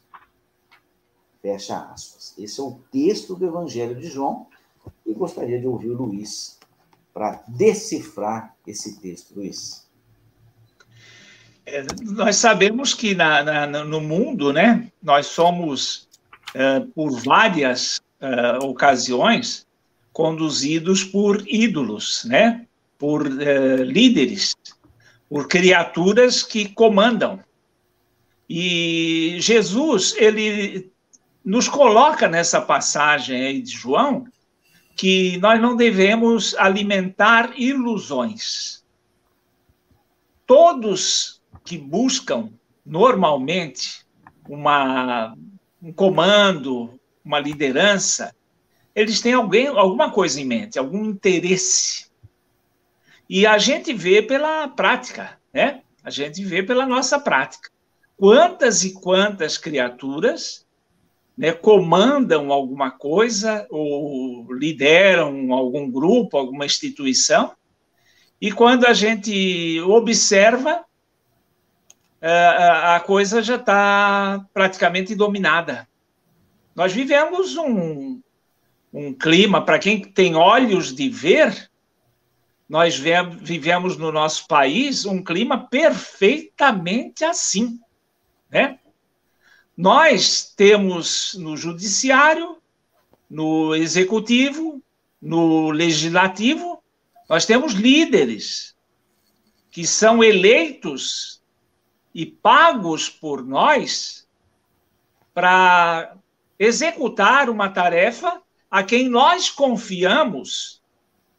[1.41, 2.33] Fecha aspas.
[2.37, 4.47] Esse é o texto do Evangelho de João
[5.05, 6.59] e gostaria de ouvir o Luiz
[7.13, 9.87] para decifrar esse texto, Luiz.
[11.65, 16.07] É, nós sabemos que na, na, no mundo, né, nós somos,
[16.53, 19.65] é, por várias é, ocasiões,
[20.11, 22.65] conduzidos por ídolos, né,
[22.97, 24.55] por é, líderes,
[25.29, 27.39] por criaturas que comandam.
[28.49, 30.91] E Jesus, ele
[31.43, 34.25] nos coloca nessa passagem aí de João
[34.95, 38.83] que nós não devemos alimentar ilusões.
[40.45, 42.49] Todos que buscam
[42.85, 44.05] normalmente
[44.47, 45.33] uma,
[45.81, 48.35] um comando, uma liderança,
[48.93, 52.09] eles têm alguém, alguma coisa em mente, algum interesse.
[53.29, 55.81] E a gente vê pela prática, né?
[56.03, 57.69] A gente vê pela nossa prática.
[58.17, 60.65] Quantas e quantas criaturas
[61.39, 67.53] né, comandam alguma coisa ou lideram algum grupo, alguma instituição,
[68.41, 70.83] e quando a gente observa,
[72.19, 75.87] é, a coisa já está praticamente dominada.
[76.75, 78.19] Nós vivemos um,
[78.93, 81.71] um clima, para quem tem olhos de ver,
[82.67, 87.79] nós vivemos no nosso país um clima perfeitamente assim,
[88.51, 88.77] né?
[89.81, 92.57] Nós temos no judiciário,
[93.29, 94.83] no executivo,
[95.21, 96.83] no legislativo,
[97.29, 98.75] nós temos líderes
[99.71, 101.41] que são eleitos
[102.13, 104.27] e pagos por nós
[105.33, 106.13] para
[106.59, 110.81] executar uma tarefa a quem nós confiamos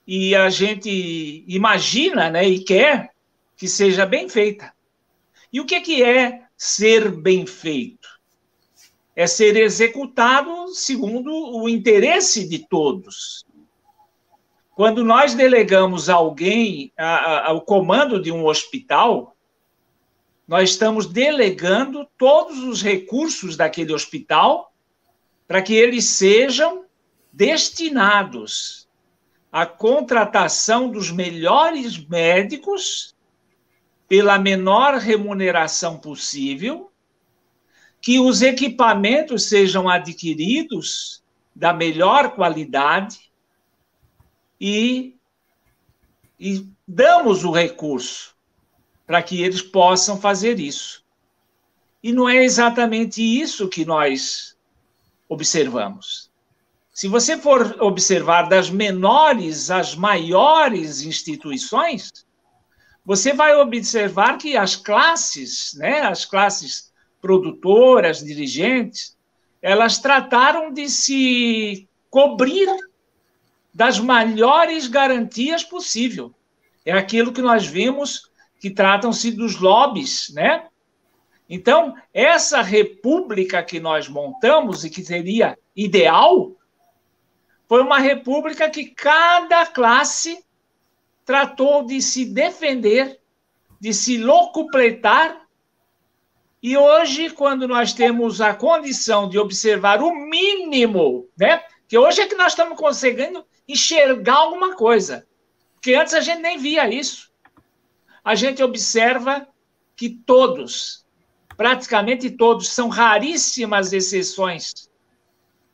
[0.06, 3.12] e a gente imagina né, e quer
[3.54, 4.72] que seja bem feita.
[5.52, 8.19] E o que, que é ser bem feito?
[9.20, 13.44] É ser executado segundo o interesse de todos.
[14.74, 19.36] Quando nós delegamos alguém ao comando de um hospital,
[20.48, 24.72] nós estamos delegando todos os recursos daquele hospital
[25.46, 26.86] para que eles sejam
[27.30, 28.88] destinados
[29.52, 33.14] à contratação dos melhores médicos
[34.08, 36.89] pela menor remuneração possível
[38.00, 41.22] que os equipamentos sejam adquiridos
[41.54, 43.30] da melhor qualidade
[44.60, 45.14] e,
[46.38, 48.34] e damos o recurso
[49.06, 51.04] para que eles possam fazer isso.
[52.02, 54.56] E não é exatamente isso que nós
[55.28, 56.30] observamos.
[56.92, 62.10] Se você for observar das menores às maiores instituições,
[63.04, 66.89] você vai observar que as classes, né, as classes
[67.20, 69.16] produtoras, dirigentes,
[69.62, 72.68] elas trataram de se cobrir
[73.72, 76.34] das maiores garantias possível.
[76.84, 80.66] É aquilo que nós vimos que tratam-se dos lobbies, né?
[81.48, 86.52] Então, essa república que nós montamos e que seria ideal,
[87.68, 90.44] foi uma república que cada classe
[91.24, 93.20] tratou de se defender,
[93.80, 95.46] de se locupletar
[96.62, 101.62] e hoje, quando nós temos a condição de observar o mínimo, né?
[101.88, 105.26] Que hoje é que nós estamos conseguindo enxergar alguma coisa.
[105.74, 107.30] Porque antes a gente nem via isso.
[108.22, 109.48] A gente observa
[109.96, 111.06] que todos,
[111.56, 114.90] praticamente todos, são raríssimas exceções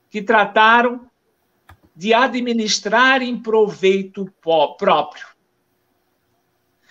[0.09, 1.11] que trataram
[1.97, 4.33] de administrar em proveito
[4.79, 5.27] próprio.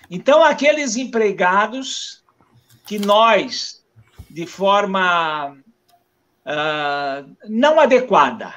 [0.09, 2.23] Então, aqueles empregados
[2.85, 3.74] que nós
[4.35, 5.55] de forma
[6.45, 8.53] uh, não adequada.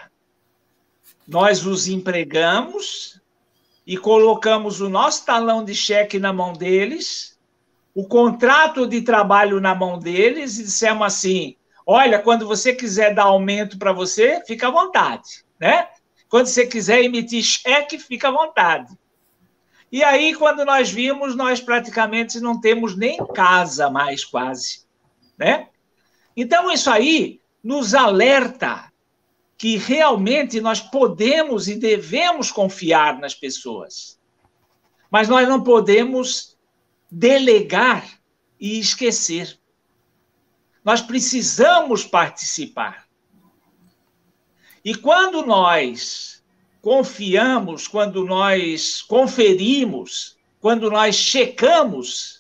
[1.24, 3.20] Nós os empregamos
[3.86, 7.38] e colocamos o nosso talão de cheque na mão deles,
[7.94, 11.54] o contrato de trabalho na mão deles e dissemos assim:
[11.86, 15.86] olha, quando você quiser dar aumento para você, fica à vontade, né?
[16.28, 18.98] Quando você quiser emitir cheque, fica à vontade.
[19.92, 24.87] E aí, quando nós vimos, nós praticamente não temos nem casa mais, quase,
[25.38, 25.68] né?
[26.36, 28.92] Então, isso aí nos alerta
[29.56, 34.18] que realmente nós podemos e devemos confiar nas pessoas.
[35.10, 36.56] Mas nós não podemos
[37.10, 38.06] delegar
[38.60, 39.58] e esquecer.
[40.84, 43.08] Nós precisamos participar.
[44.84, 46.42] E quando nós
[46.80, 52.37] confiamos, quando nós conferimos, quando nós checamos,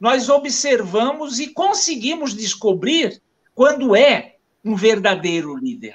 [0.00, 3.20] nós observamos e conseguimos descobrir
[3.54, 5.94] quando é um verdadeiro líder.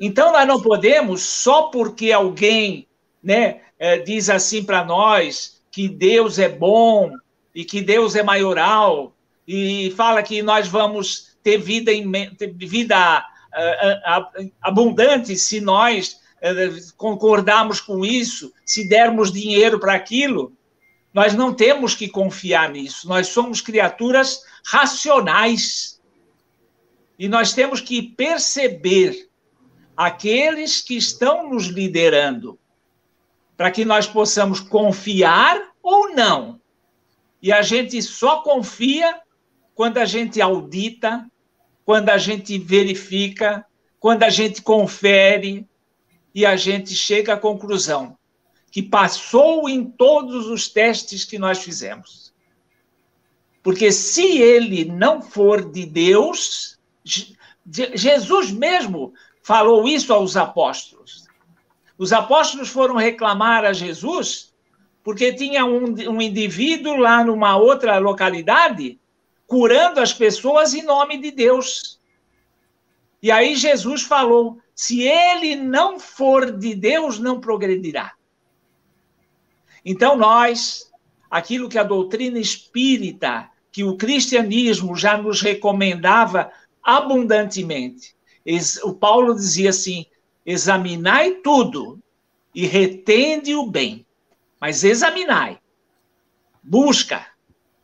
[0.00, 2.86] Então, nós não podemos, só porque alguém
[3.22, 7.10] né, é, diz assim para nós que Deus é bom
[7.54, 9.14] e que Deus é maioral
[9.46, 11.92] e fala que nós vamos ter vida,
[12.36, 16.20] ter vida uh, uh, abundante se nós
[16.96, 20.55] concordarmos com isso, se dermos dinheiro para aquilo.
[21.16, 23.08] Nós não temos que confiar nisso.
[23.08, 25.98] Nós somos criaturas racionais.
[27.18, 29.26] E nós temos que perceber
[29.96, 32.58] aqueles que estão nos liderando,
[33.56, 36.60] para que nós possamos confiar ou não.
[37.40, 39.18] E a gente só confia
[39.74, 41.26] quando a gente audita,
[41.82, 43.64] quando a gente verifica,
[43.98, 45.66] quando a gente confere
[46.34, 48.18] e a gente chega à conclusão
[48.70, 52.32] que passou em todos os testes que nós fizemos.
[53.62, 56.78] Porque se ele não for de Deus,
[57.64, 61.26] Jesus mesmo falou isso aos apóstolos.
[61.98, 64.54] Os apóstolos foram reclamar a Jesus
[65.02, 68.98] porque tinha um, um indivíduo lá numa outra localidade
[69.46, 72.00] curando as pessoas em nome de Deus.
[73.22, 78.15] E aí Jesus falou: se ele não for de Deus, não progredirá.
[79.88, 80.90] Então, nós,
[81.30, 86.50] aquilo que a doutrina espírita, que o cristianismo já nos recomendava
[86.82, 88.16] abundantemente,
[88.82, 90.04] o Paulo dizia assim:
[90.44, 92.02] examinai tudo
[92.52, 94.04] e retende o bem.
[94.60, 95.60] Mas examinai,
[96.60, 97.24] busca,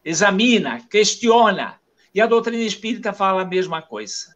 [0.05, 1.81] examina, questiona.
[2.13, 4.35] E a doutrina espírita fala a mesma coisa.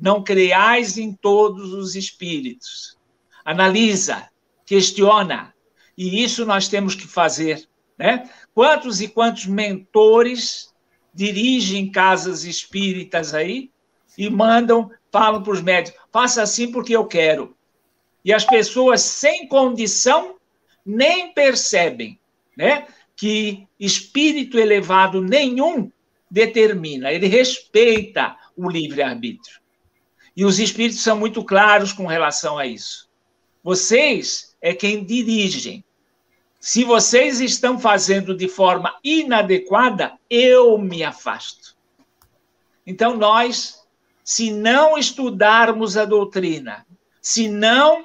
[0.00, 2.96] Não creais em todos os espíritos.
[3.44, 4.30] Analisa,
[4.64, 5.52] questiona.
[5.98, 7.68] E isso nós temos que fazer.
[7.98, 8.30] Né?
[8.54, 10.72] Quantos e quantos mentores
[11.12, 13.72] dirigem casas espíritas aí
[14.16, 17.56] e mandam falam para os médicos: faça assim porque eu quero.
[18.24, 20.36] E as pessoas sem condição
[20.86, 22.20] nem percebem
[22.56, 25.90] né, que espírito elevado nenhum
[26.30, 29.60] determina, ele respeita o livre-arbítrio.
[30.36, 33.08] E os espíritos são muito claros com relação a isso.
[33.64, 35.84] Vocês é quem dirigem.
[36.68, 41.74] Se vocês estão fazendo de forma inadequada, eu me afasto.
[42.86, 43.82] Então, nós
[44.22, 46.86] se não estudarmos a doutrina,
[47.22, 48.04] se não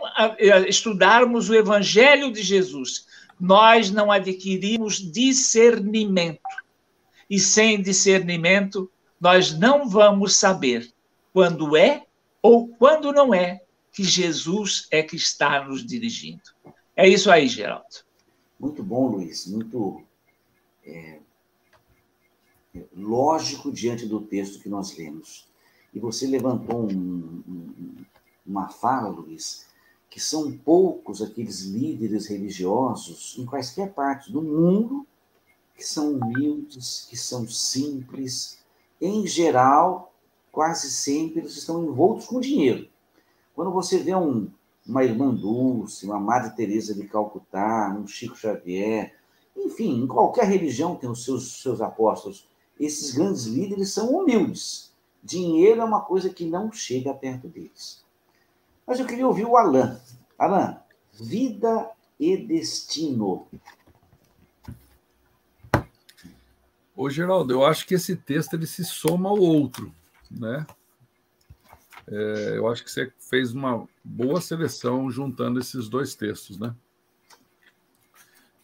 [0.65, 3.05] estudarmos o Evangelho de Jesus,
[3.37, 6.39] nós não adquirimos discernimento.
[7.29, 10.89] E sem discernimento, nós não vamos saber
[11.33, 12.05] quando é
[12.41, 16.43] ou quando não é que Jesus é que está nos dirigindo.
[16.95, 18.12] É isso aí, Geraldo.
[18.63, 19.45] Muito bom, Luiz.
[19.45, 20.01] Muito
[20.85, 21.19] é,
[22.95, 25.45] lógico diante do texto que nós lemos.
[25.93, 28.05] E você levantou um, um,
[28.47, 29.65] uma fala, Luiz,
[30.09, 35.05] que são poucos aqueles líderes religiosos em quaisquer partes do mundo
[35.75, 38.59] que são humildes, que são simples.
[39.01, 40.13] Em geral,
[40.53, 42.87] quase sempre eles estão envoltos com dinheiro.
[43.53, 44.49] Quando você vê um,
[44.87, 49.15] uma irmã Dulce, uma Madre Teresa de Calcutá, um Chico Xavier,
[49.55, 52.47] enfim, em qualquer religião tem os seus, seus apóstolos.
[52.79, 54.91] Esses grandes líderes são humildes.
[55.23, 58.03] Dinheiro é uma coisa que não chega perto deles.
[58.85, 59.97] Mas eu queria ouvir o Alain.
[60.37, 60.75] Alain,
[61.13, 63.47] vida e destino.
[66.95, 69.93] Ô, Geraldo, eu acho que esse texto ele se soma ao outro,
[70.29, 70.65] né?
[72.07, 76.75] É, eu acho que você fez uma boa seleção juntando esses dois textos, né?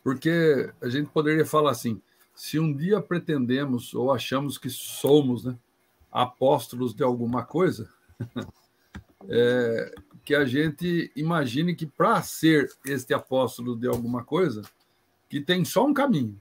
[0.03, 2.01] Porque a gente poderia falar assim:
[2.35, 5.57] se um dia pretendemos ou achamos que somos, né,
[6.11, 7.89] apóstolos de alguma coisa,
[9.29, 14.61] é, que a gente imagine que para ser este apóstolo de alguma coisa,
[15.29, 16.39] que tem só um caminho,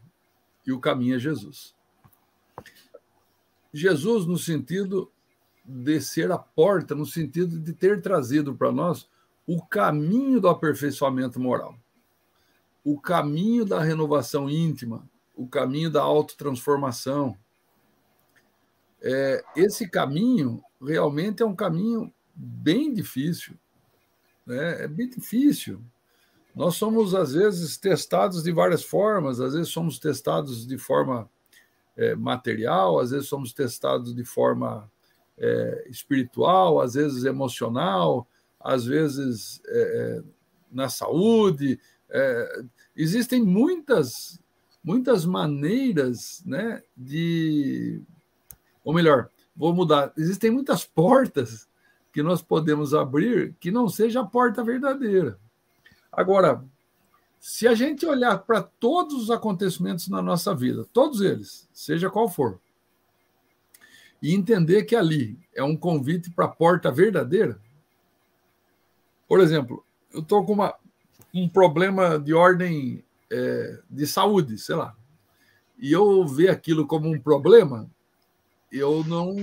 [0.67, 1.75] e o caminho é Jesus.
[3.73, 5.11] Jesus, no sentido
[5.69, 9.07] de ser a porta, no sentido de ter trazido para nós
[9.47, 11.79] o caminho do aperfeiçoamento moral,
[12.83, 15.07] o caminho da renovação íntima,
[15.37, 17.37] o caminho da autotransformação.
[19.03, 23.55] É, esse caminho realmente é um caminho bem difícil.
[24.47, 24.85] Né?
[24.85, 25.83] É bem difícil.
[26.55, 31.29] Nós somos, às vezes, testados de várias formas, às vezes somos testados de forma
[31.95, 34.91] é, material, às vezes somos testados de forma
[35.39, 38.27] é, espiritual, às vezes emocional,
[38.61, 40.23] às vezes é, é
[40.71, 41.81] na saúde.
[42.11, 42.63] É,
[42.97, 44.41] existem muitas,
[44.83, 48.01] muitas maneiras né, de.
[48.85, 50.13] Ou melhor, vou mudar.
[50.17, 51.69] Existem muitas portas
[52.13, 55.39] que nós podemos abrir que não seja a porta verdadeira.
[56.11, 56.65] Agora,
[57.39, 62.29] se a gente olhar para todos os acontecimentos na nossa vida, todos eles, seja qual
[62.29, 62.59] for,
[64.23, 67.61] e entender que ali é um convite para a porta verdadeira.
[69.29, 70.75] Por exemplo, eu estou com uma,
[71.35, 74.97] um problema de ordem é, de saúde, sei lá,
[75.79, 77.89] e eu ver aquilo como um problema,
[78.73, 79.37] eu não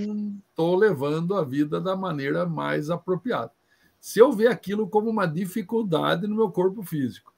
[0.50, 3.52] estou levando a vida da maneira mais apropriada.
[4.00, 7.32] Se eu ver aquilo como uma dificuldade no meu corpo físico,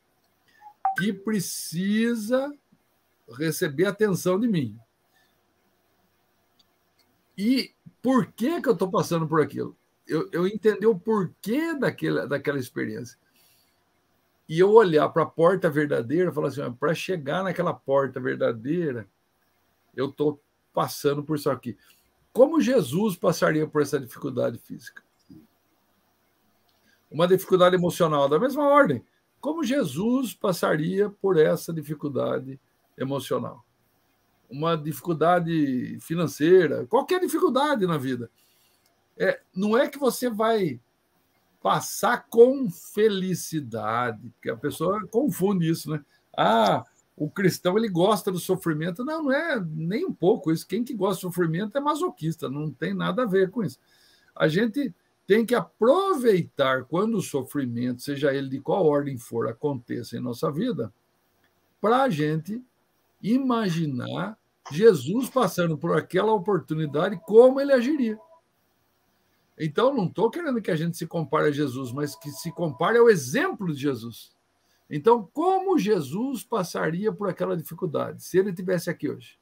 [0.99, 2.53] que precisa
[3.37, 4.77] receber atenção de mim,
[7.39, 7.73] e
[8.03, 9.77] por que, que eu estou passando por aquilo?
[10.09, 13.17] Eu, eu o porquê daquela, daquela experiência.
[14.49, 19.07] E eu olhar para a porta verdadeira falar assim: para chegar naquela porta verdadeira,
[19.95, 21.77] eu estou passando por isso aqui.
[22.33, 25.03] Como Jesus passaria por essa dificuldade física?
[27.11, 29.05] Uma dificuldade emocional da mesma ordem.
[29.41, 32.59] Como Jesus passaria por essa dificuldade
[32.97, 33.65] emocional?
[34.49, 38.31] Uma dificuldade financeira, qualquer dificuldade na vida.
[39.17, 40.81] É, não é que você vai
[41.61, 46.03] passar com felicidade, porque a pessoa confunde isso, né?
[46.37, 46.85] Ah,
[47.17, 49.05] o cristão ele gosta do sofrimento.
[49.05, 50.67] Não, não é nem um pouco isso.
[50.67, 53.79] Quem que gosta do sofrimento é masoquista, não tem nada a ver com isso.
[54.35, 54.95] A gente
[55.27, 60.51] tem que aproveitar quando o sofrimento, seja ele de qual ordem for, aconteça em nossa
[60.51, 60.93] vida,
[61.81, 62.63] para a gente
[63.23, 64.38] imaginar
[64.71, 68.19] Jesus passando por aquela oportunidade, como ele agiria.
[69.59, 72.99] Então, não estou querendo que a gente se compare a Jesus, mas que se compare
[72.99, 74.31] ao exemplo de Jesus.
[74.89, 79.39] Então, como Jesus passaria por aquela dificuldade, se ele tivesse aqui hoje?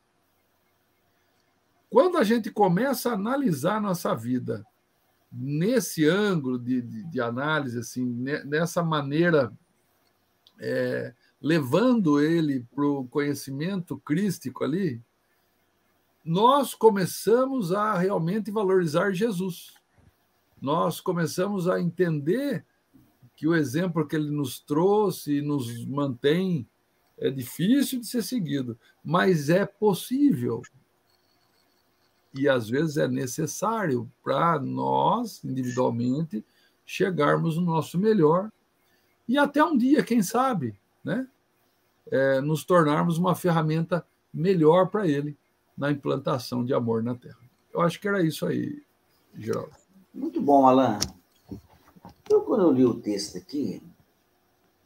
[1.91, 4.66] Quando a gente começa a analisar nossa vida
[5.31, 8.05] nesse ângulo de, de, de análise, assim,
[8.45, 9.53] nessa maneira
[10.59, 15.01] é, levando ele para o conhecimento crístico ali,
[16.27, 19.74] nós começamos a realmente valorizar Jesus.
[20.61, 22.66] Nós começamos a entender
[23.37, 26.66] que o exemplo que ele nos trouxe e nos mantém
[27.16, 30.62] é difícil de ser seguido, mas é possível.
[32.35, 36.45] E às vezes é necessário para nós, individualmente,
[36.85, 38.51] chegarmos no nosso melhor
[39.29, 41.29] e até um dia, quem sabe, né?
[42.09, 45.37] É, nos tornarmos uma ferramenta melhor para ele
[45.77, 47.39] na implantação de amor na Terra.
[47.72, 48.83] Eu acho que era isso aí,
[49.35, 49.72] Geraldo.
[50.14, 50.99] Muito bom, Alain.
[52.29, 53.83] Eu, quando eu li o texto aqui,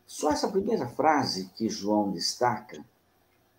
[0.07, 2.85] só essa primeira frase que João destaca,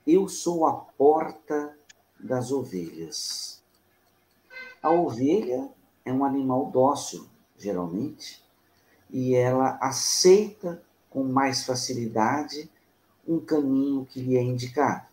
[0.06, 1.78] eu sou a porta
[2.20, 3.64] das ovelhas.
[4.84, 5.70] A ovelha
[6.04, 7.28] é um animal dócil,
[7.58, 8.44] geralmente,
[9.10, 12.70] e ela aceita com mais facilidade
[13.28, 15.11] um caminho que lhe é indicado.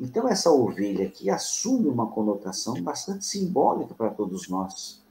[0.00, 5.02] Então, essa ovelha aqui assume uma conotação bastante simbólica para todos nós.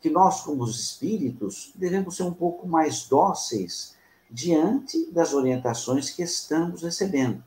[0.00, 3.96] Que nós, como os espíritos, devemos ser um pouco mais dóceis
[4.30, 7.42] diante das orientações que estamos recebendo.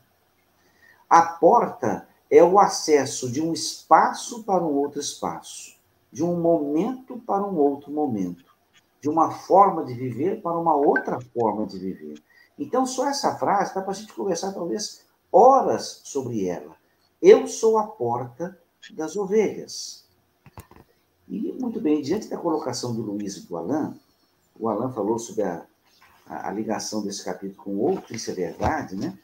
[1.08, 5.76] A porta é o acesso de um espaço para um outro espaço,
[6.10, 8.52] de um momento para um outro momento
[9.02, 12.22] de uma forma de viver para uma outra forma de viver.
[12.56, 16.76] Então, só essa frase dá para a gente conversar talvez horas sobre ela.
[17.20, 18.58] Eu sou a porta
[18.92, 20.04] das ovelhas.
[21.28, 23.98] E, muito bem, diante da colocação do Luiz e do Alain,
[24.58, 25.64] o Alain falou sobre a,
[26.26, 29.18] a, a ligação desse capítulo com outro, isso é verdade, né?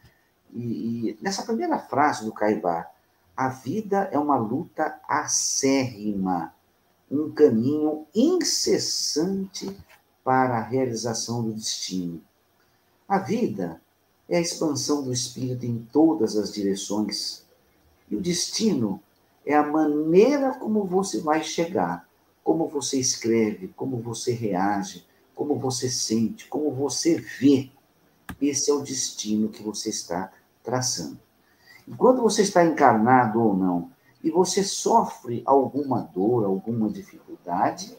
[0.54, 2.90] E, e nessa primeira frase do Caibá,
[3.36, 6.54] a vida é uma luta acérrima
[7.10, 9.76] um caminho incessante
[10.22, 12.22] para a realização do destino.
[13.08, 13.80] A vida
[14.28, 17.44] é a expansão do espírito em todas as direções.
[18.10, 19.00] E o destino
[19.44, 22.06] é a maneira como você vai chegar,
[22.44, 27.70] como você escreve, como você reage, como você sente, como você vê.
[28.40, 30.30] Esse é o destino que você está
[30.62, 31.18] traçando.
[31.86, 33.90] E quando você está encarnado ou não,
[34.22, 37.96] e você sofre alguma dor, alguma dificuldade,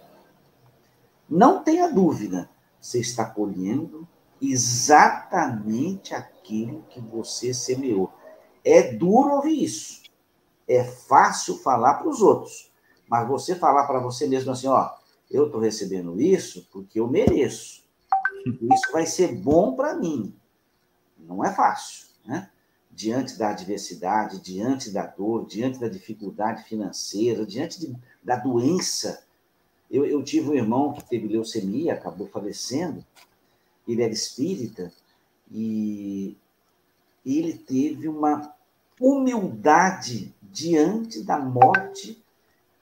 [1.27, 2.49] não tenha dúvida,
[2.79, 4.07] você está colhendo
[4.41, 8.11] exatamente aquilo que você semeou.
[8.63, 10.01] É duro ouvir isso.
[10.67, 12.71] É fácil falar para os outros.
[13.07, 14.91] Mas você falar para você mesmo assim, ó,
[15.29, 17.83] eu estou recebendo isso porque eu mereço.
[18.45, 20.35] Isso vai ser bom para mim.
[21.17, 22.49] Não é fácil, né?
[22.91, 29.23] Diante da adversidade, diante da dor, diante da dificuldade financeira, diante de, da doença.
[29.89, 33.05] Eu, eu tive um irmão que teve leucemia, acabou falecendo,
[33.91, 34.91] ele era espírita
[35.51, 36.37] e
[37.25, 38.53] ele teve uma
[38.99, 42.21] humildade diante da morte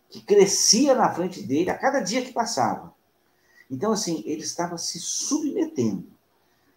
[0.10, 2.94] que crescia na frente dele a cada dia que passava.
[3.70, 6.08] Então, assim, ele estava se submetendo.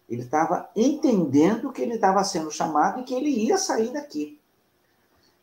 [0.09, 4.37] Ele estava entendendo que ele estava sendo chamado e que ele ia sair daqui.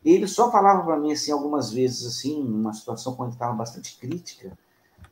[0.05, 4.57] Ele só falava para mim, assim, algumas vezes, assim, numa situação quando estava bastante crítica,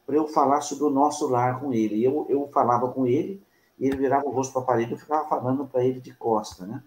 [0.06, 2.04] para eu falar sobre o nosso lar com ele.
[2.04, 3.42] Eu, eu falava com ele,
[3.80, 6.66] e ele virava o rosto para a parede e ficava falando para ele de costa,
[6.66, 6.82] né?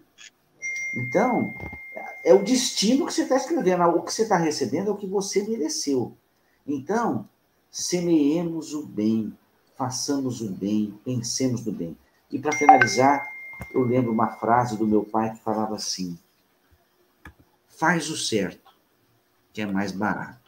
[0.97, 1.53] Então,
[2.23, 5.07] é o destino que você está escrevendo, o que você está recebendo é o que
[5.07, 6.15] você mereceu.
[6.67, 7.27] Então,
[7.69, 9.35] semeemos o bem,
[9.75, 11.97] façamos o bem, pensemos no bem.
[12.29, 13.25] E para finalizar,
[13.73, 16.17] eu lembro uma frase do meu pai que falava assim:
[17.67, 18.71] faz o certo,
[19.53, 20.40] que é mais barato.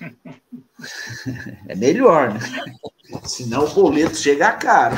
[1.68, 2.40] É melhor, né?
[3.24, 4.96] Senão o boleto chega caro.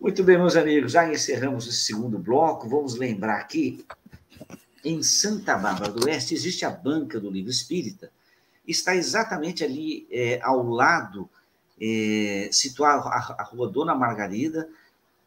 [0.00, 2.68] Muito bem, meus amigos, já encerramos esse segundo bloco.
[2.68, 3.84] Vamos lembrar aqui,
[4.84, 8.10] em Santa Bárbara do Oeste existe a banca do livro espírita.
[8.66, 11.28] Está exatamente ali é, ao lado,
[11.80, 14.68] é, situado a, a rua Dona Margarida,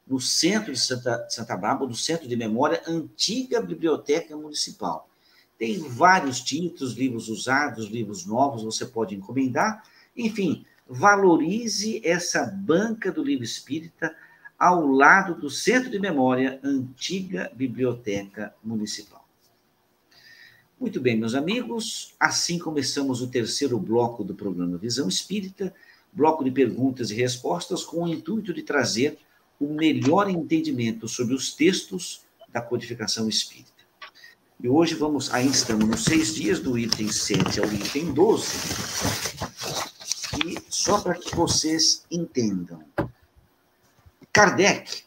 [0.06, 5.10] no centro de Santa, Santa Bárbara, no centro de memória, antiga biblioteca municipal.
[5.58, 9.84] Tem vários títulos, livros usados, livros novos, você pode encomendar.
[10.16, 14.16] Enfim, valorize essa banca do livro espírita
[14.58, 19.26] ao lado do Centro de Memória, antiga Biblioteca Municipal.
[20.80, 25.74] Muito bem, meus amigos, assim começamos o terceiro bloco do programa Visão Espírita,
[26.12, 29.18] bloco de perguntas e respostas com o intuito de trazer
[29.60, 33.75] o melhor entendimento sobre os textos da codificação espírita.
[34.60, 38.48] E hoje vamos, ainda estamos nos seis dias, do item 7 ao item 12.
[40.46, 42.82] E só para que vocês entendam,
[44.32, 45.04] Kardec,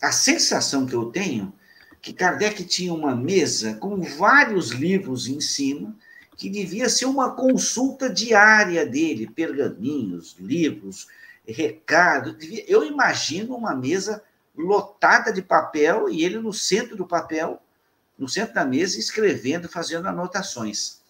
[0.00, 1.52] a sensação que eu tenho
[2.00, 5.94] que Kardec tinha uma mesa com vários livros em cima,
[6.36, 11.06] que devia ser uma consulta diária dele, pergaminhos, livros,
[11.46, 12.36] recados.
[12.66, 14.22] Eu imagino uma mesa
[14.56, 17.60] lotada de papel e ele no centro do papel
[18.20, 21.00] no centro da mesa, escrevendo, fazendo anotações.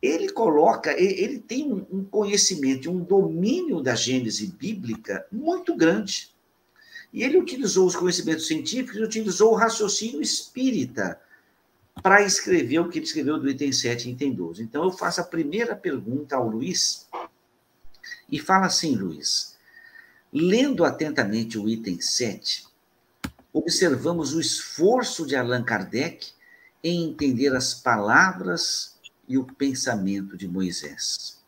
[0.00, 6.32] Ele coloca, ele tem um conhecimento, um domínio da gênese bíblica muito grande.
[7.12, 11.20] E ele utilizou os conhecimentos científicos, utilizou o raciocínio espírita
[12.02, 14.62] para escrever o que ele escreveu do item 7 e item 12.
[14.62, 17.06] Então, eu faço a primeira pergunta ao Luiz
[18.30, 19.56] e fala assim, Luiz.
[20.32, 22.66] Lendo atentamente o item 7,
[23.52, 26.37] observamos o esforço de Allan Kardec
[26.82, 28.98] em entender as palavras
[29.28, 31.42] e o pensamento de Moisés.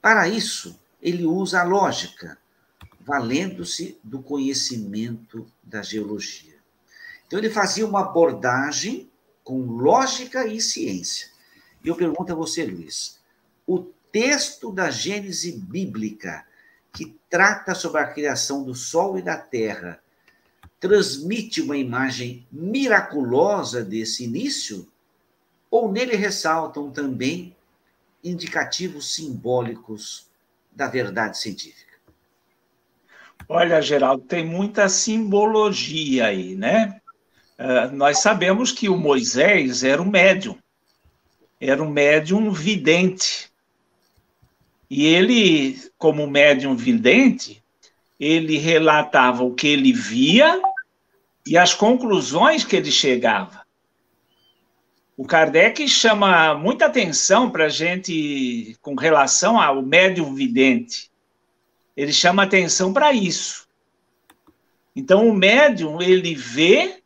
[0.00, 2.38] Para isso, ele usa a lógica,
[3.00, 6.56] valendo-se do conhecimento da geologia.
[7.26, 9.10] Então, ele fazia uma abordagem
[9.42, 11.28] com lógica e ciência.
[11.82, 13.20] E eu pergunto a você, Luiz,
[13.66, 13.78] o
[14.10, 16.46] texto da Gênese bíblica,
[16.92, 20.00] que trata sobre a criação do Sol e da Terra,
[20.78, 24.86] transmite uma imagem miraculosa desse início,
[25.70, 27.54] ou nele ressaltam também
[28.22, 30.26] indicativos simbólicos
[30.72, 31.86] da verdade científica?
[33.48, 37.00] Olha, Geraldo, tem muita simbologia aí, né?
[37.58, 40.58] Uh, nós sabemos que o Moisés era um médium,
[41.60, 43.50] era um médium vidente.
[44.90, 47.62] E ele, como médium vidente,
[48.18, 50.60] ele relatava o que ele via
[51.46, 53.64] e as conclusões que ele chegava.
[55.16, 61.10] O Kardec chama muita atenção para a gente com relação ao médium vidente.
[61.96, 63.66] Ele chama atenção para isso.
[64.94, 67.02] Então, o médium, ele vê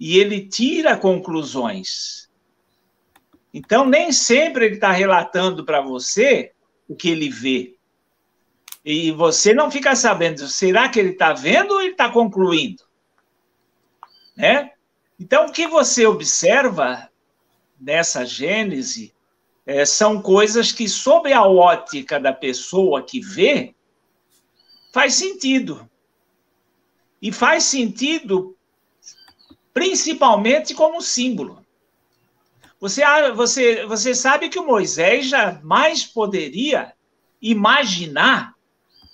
[0.00, 2.28] e ele tira conclusões.
[3.54, 6.52] Então, nem sempre ele está relatando para você
[6.88, 7.77] o que ele vê.
[8.90, 12.82] E você não fica sabendo, será que ele está vendo ou ele está concluindo?
[14.34, 14.72] Né?
[15.20, 17.10] Então, o que você observa
[17.78, 19.14] nessa gênese
[19.66, 23.74] é, são coisas que, sob a ótica da pessoa que vê,
[24.90, 25.86] faz sentido.
[27.20, 28.56] E faz sentido
[29.74, 31.62] principalmente como símbolo.
[32.80, 36.94] Você, você, você sabe que o Moisés jamais poderia
[37.38, 38.56] imaginar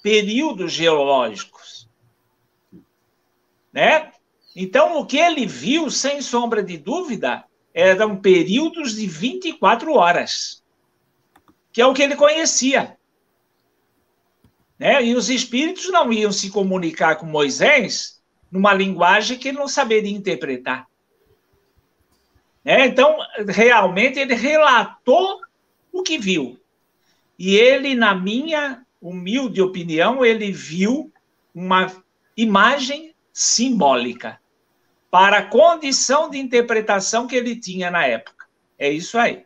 [0.04, 1.88] períodos geológicos.
[3.72, 4.12] Né?
[4.54, 7.42] Então, o que ele viu, sem sombra de dúvida,
[7.72, 10.62] eram períodos de 24 horas,
[11.72, 12.98] que é o que ele conhecia.
[14.78, 15.06] Né?
[15.06, 20.14] E os espíritos não iam se comunicar com Moisés numa linguagem que ele não saberia
[20.14, 20.86] interpretar.
[22.62, 22.84] Né?
[22.84, 23.16] Então,
[23.48, 25.40] realmente, ele relatou
[25.90, 26.60] o que viu.
[27.38, 31.12] E ele, na minha humilde opinião, ele viu
[31.54, 31.92] uma
[32.34, 34.40] imagem simbólica
[35.10, 38.46] para a condição de interpretação que ele tinha na época.
[38.78, 39.44] É isso aí.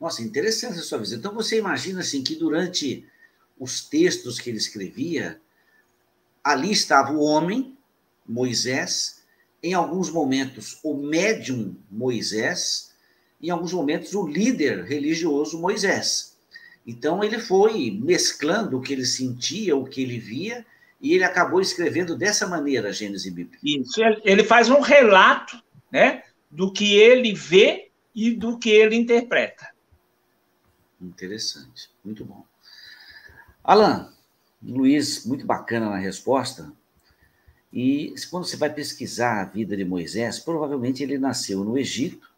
[0.00, 1.18] Nossa, interessante a sua visão.
[1.18, 3.06] Então você imagina assim que durante
[3.58, 5.40] os textos que ele escrevia,
[6.42, 7.78] ali estava o homem,
[8.26, 9.22] Moisés,
[9.62, 12.92] em alguns momentos o médium Moisés,
[13.40, 16.31] em alguns momentos o líder religioso Moisés.
[16.86, 20.66] Então ele foi mesclando o que ele sentia, o que ele via,
[21.00, 23.58] e ele acabou escrevendo dessa maneira a Gênese Bíblica.
[23.64, 29.70] Isso, ele faz um relato né, do que ele vê e do que ele interpreta.
[31.00, 32.44] Interessante, muito bom.
[33.64, 34.12] Alan,
[34.62, 36.72] Luiz, muito bacana na resposta.
[37.72, 42.30] E quando você vai pesquisar a vida de Moisés, provavelmente ele nasceu no Egito,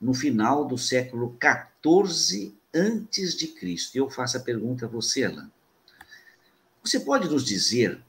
[0.00, 3.94] no final do século XIV antes de Cristo.
[3.94, 5.50] E eu faço a pergunta a você, Alan.
[6.84, 8.00] Você pode nos dizer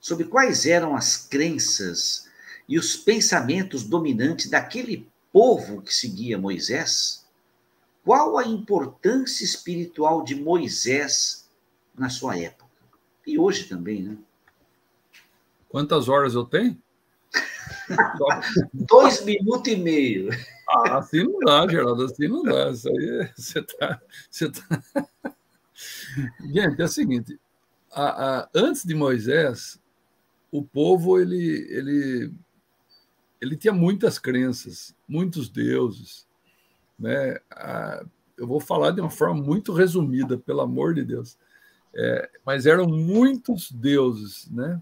[0.00, 2.28] sobre quais eram as crenças
[2.68, 7.24] e os pensamentos dominantes daquele povo que seguia Moisés?
[8.04, 11.48] Qual a importância espiritual de Moisés
[11.94, 12.68] na sua época?
[13.26, 14.16] E hoje também, né?
[15.68, 16.76] Quantas horas eu tenho?
[18.72, 20.30] Dois minutos e meio.
[20.68, 22.70] Ah, assim não dá, Geraldo, assim não dá.
[22.70, 24.00] Isso aí você está.
[24.30, 24.82] Você tá...
[26.40, 27.38] Gente, é o seguinte:
[27.92, 29.80] a, a, antes de Moisés,
[30.50, 32.32] o povo ele, ele,
[33.40, 36.26] ele tinha muitas crenças, muitos deuses.
[36.98, 37.36] Né?
[38.36, 41.38] eu vou falar de uma forma muito resumida, pelo amor de Deus.
[41.94, 44.80] É, mas eram muitos deuses, né?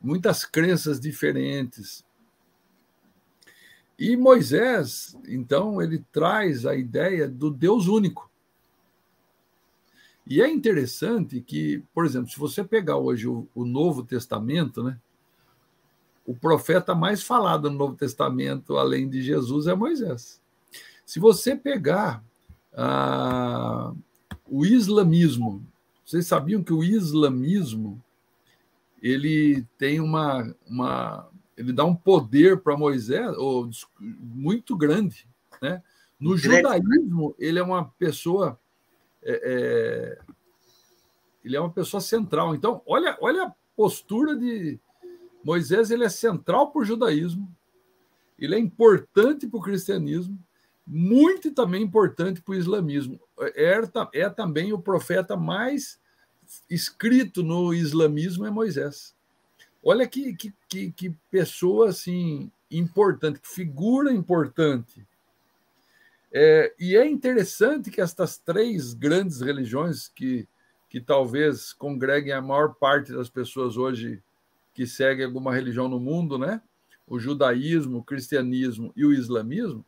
[0.00, 2.04] muitas crenças diferentes.
[3.98, 8.30] E Moisés, então, ele traz a ideia do Deus único.
[10.26, 14.98] E é interessante que, por exemplo, se você pegar hoje o, o Novo Testamento, né,
[16.24, 20.40] o profeta mais falado no Novo Testamento, além de Jesus, é Moisés.
[21.04, 22.22] Se você pegar
[22.74, 23.94] ah,
[24.46, 25.66] o islamismo,
[26.04, 27.98] vocês sabiam que o islamismo
[29.02, 31.28] ele tem uma, uma
[31.58, 33.68] ele dá um poder para Moisés ou,
[34.00, 35.28] muito grande,
[35.60, 35.82] né?
[36.18, 38.58] No judaísmo ele é uma pessoa
[39.22, 40.34] é, é,
[41.44, 42.54] ele é uma pessoa central.
[42.54, 44.78] Então, olha, olha a postura de
[45.42, 45.90] Moisés.
[45.90, 47.50] Ele é central para o judaísmo,
[48.38, 50.38] ele é importante para o cristianismo,
[50.86, 53.20] muito também importante para o islamismo.
[53.40, 53.80] É,
[54.14, 56.00] é também o profeta mais
[56.70, 59.14] escrito no islamismo é Moisés.
[59.82, 65.06] Olha que, que, que, que pessoa assim importante, que figura importante.
[66.30, 70.46] É, e é interessante que estas três grandes religiões que,
[70.88, 74.22] que talvez congreguem a maior parte das pessoas hoje
[74.74, 76.60] que seguem alguma religião no mundo, né?
[77.06, 79.84] O judaísmo, o cristianismo e o islamismo,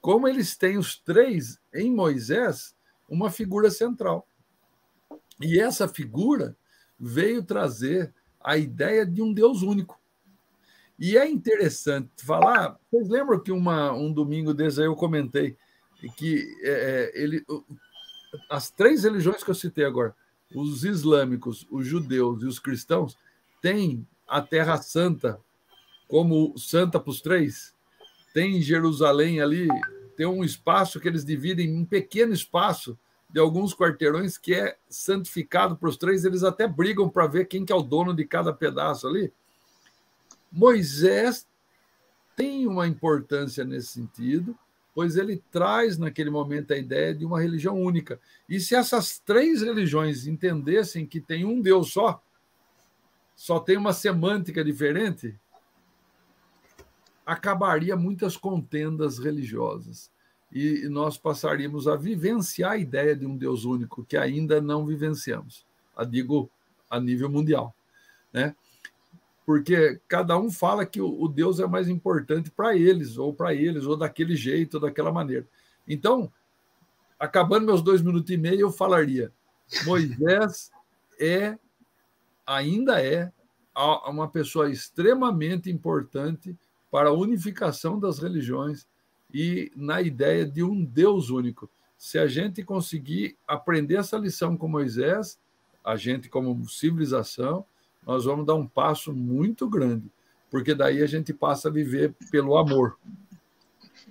[0.00, 2.74] como eles têm os três em Moisés
[3.08, 4.26] uma figura central.
[5.40, 6.56] E essa figura
[6.98, 8.12] veio trazer
[8.44, 9.98] a ideia de um Deus único.
[10.98, 12.78] E é interessante falar.
[12.90, 15.56] Vocês lembram que uma, um domingo desse aí eu comentei
[16.18, 17.42] que é, é, ele,
[18.50, 20.14] as três religiões que eu citei agora,
[20.54, 23.16] os islâmicos, os judeus e os cristãos,
[23.62, 25.40] têm a Terra Santa
[26.06, 27.74] como santa para os três.
[28.34, 29.66] Tem Jerusalém ali
[30.16, 32.98] tem um espaço que eles dividem em um pequeno espaço
[33.34, 37.64] de alguns quarteirões que é santificado para os três, eles até brigam para ver quem
[37.64, 39.32] que é o dono de cada pedaço ali.
[40.52, 41.44] Moisés
[42.36, 44.56] tem uma importância nesse sentido,
[44.94, 48.20] pois ele traz naquele momento a ideia de uma religião única.
[48.48, 52.22] E se essas três religiões entendessem que tem um Deus só,
[53.34, 55.36] só tem uma semântica diferente,
[57.26, 60.13] acabaria muitas contendas religiosas
[60.54, 65.66] e nós passaríamos a vivenciar a ideia de um Deus único que ainda não vivenciamos,
[65.96, 66.48] a digo
[66.88, 67.74] a nível mundial,
[68.32, 68.54] né?
[69.44, 73.84] Porque cada um fala que o Deus é mais importante para eles, ou para eles,
[73.84, 75.46] ou daquele jeito, ou daquela maneira.
[75.86, 76.32] Então,
[77.18, 79.30] acabando meus dois minutos e meio, eu falaria:
[79.84, 80.70] Moisés
[81.20, 81.58] é,
[82.46, 83.30] ainda é,
[84.06, 86.56] uma pessoa extremamente importante
[86.90, 88.86] para a unificação das religiões
[89.34, 91.68] e na ideia de um Deus único.
[91.98, 95.40] Se a gente conseguir aprender essa lição com Moisés,
[95.82, 97.64] a gente, como civilização,
[98.06, 100.08] nós vamos dar um passo muito grande,
[100.48, 102.96] porque daí a gente passa a viver pelo amor.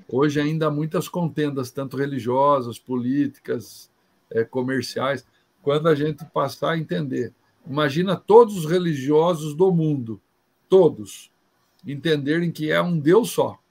[0.09, 3.89] Hoje ainda há muitas contendas, tanto religiosas, políticas,
[4.29, 5.25] é, comerciais.
[5.61, 7.33] Quando a gente passar a entender,
[7.65, 10.19] imagina todos os religiosos do mundo,
[10.67, 11.31] todos,
[11.87, 13.62] entenderem que é um Deus só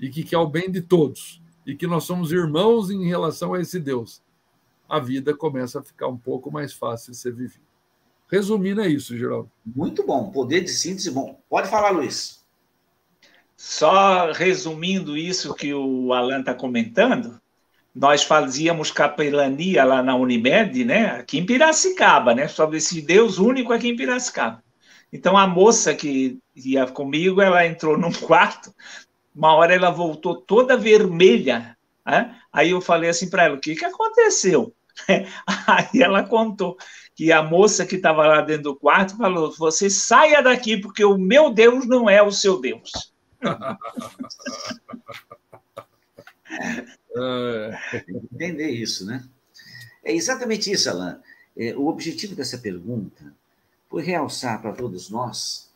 [0.00, 3.60] e que quer o bem de todos e que nós somos irmãos em relação a
[3.60, 4.22] esse Deus,
[4.88, 7.64] a vida começa a ficar um pouco mais fácil de ser vivida.
[8.30, 9.50] Resumindo é isso, Geraldo.
[9.64, 11.40] Muito bom, poder de síntese bom.
[11.48, 12.44] Pode falar, Luiz.
[13.56, 17.40] Só resumindo isso que o Alan está comentando,
[17.94, 21.06] nós fazíamos capelania lá na Unimed, né?
[21.12, 22.48] Aqui em Piracicaba, né?
[22.48, 24.62] Sobre esse Deus único aqui em Piracicaba.
[25.12, 28.74] Então a moça que ia comigo, ela entrou num quarto,
[29.34, 31.76] uma hora ela voltou toda vermelha.
[32.06, 32.38] Né?
[32.52, 34.72] Aí eu falei assim para ela: o que, que aconteceu?
[35.66, 36.76] Aí ela contou
[37.14, 41.18] que a moça que estava lá dentro do quarto falou: Você saia daqui, porque o
[41.18, 43.12] meu Deus não é o seu Deus.
[48.32, 49.24] Entender isso, né?
[50.04, 51.16] É exatamente isso, Alain.
[51.56, 53.32] É, o objetivo dessa pergunta
[53.88, 55.72] foi realçar para todos nós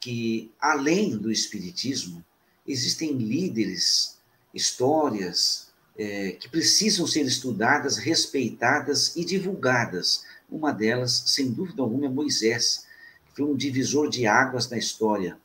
[0.00, 2.24] que, além do Espiritismo,
[2.68, 4.18] existem líderes,
[4.54, 10.24] histórias é, que precisam ser estudadas, respeitadas e divulgadas.
[10.48, 12.86] Uma delas, sem dúvida alguma, é Moisés,
[13.26, 15.38] que foi um divisor de águas na história.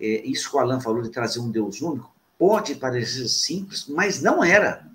[0.00, 4.20] É, isso que o Alan falou de trazer um Deus único pode parecer simples, mas
[4.20, 4.90] não era.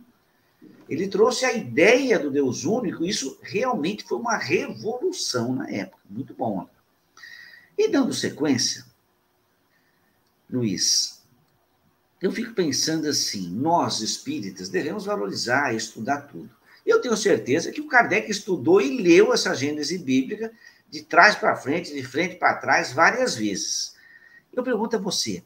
[0.89, 6.01] Ele trouxe a ideia do Deus único, isso realmente foi uma revolução na época.
[6.09, 6.67] Muito bom.
[7.77, 8.85] E dando sequência,
[10.49, 11.16] Luiz,
[12.21, 16.49] eu fico pensando assim: nós espíritas devemos valorizar estudar tudo.
[16.85, 20.51] Eu tenho certeza que o Kardec estudou e leu essa Gênese bíblica
[20.89, 23.95] de trás para frente, de frente para trás, várias vezes.
[24.53, 25.43] Eu pergunto a você: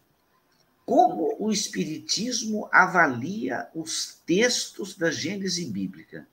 [0.85, 6.27] como o Espiritismo avalia os textos da Gênese bíblica.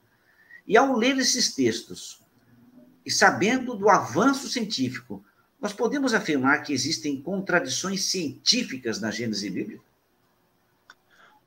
[0.66, 2.22] E ao ler esses textos,
[3.04, 5.24] e sabendo do avanço científico,
[5.58, 9.82] nós podemos afirmar que existem contradições científicas na Gênese bíblica?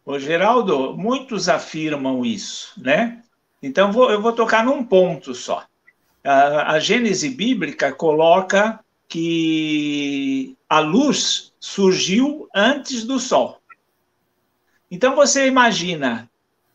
[0.05, 3.23] Ô, Geraldo, muitos afirmam isso, né?
[3.61, 5.65] Então, vou, eu vou tocar num ponto só.
[6.23, 13.61] A, a Gênese bíblica coloca que a luz surgiu antes do sol.
[14.89, 16.29] Então você imagina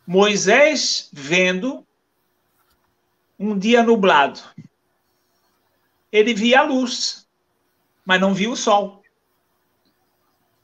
[0.06, 1.86] Moisés vendo
[3.38, 4.40] um dia nublado.
[6.12, 7.26] Ele via a luz,
[8.04, 9.02] mas não via o sol.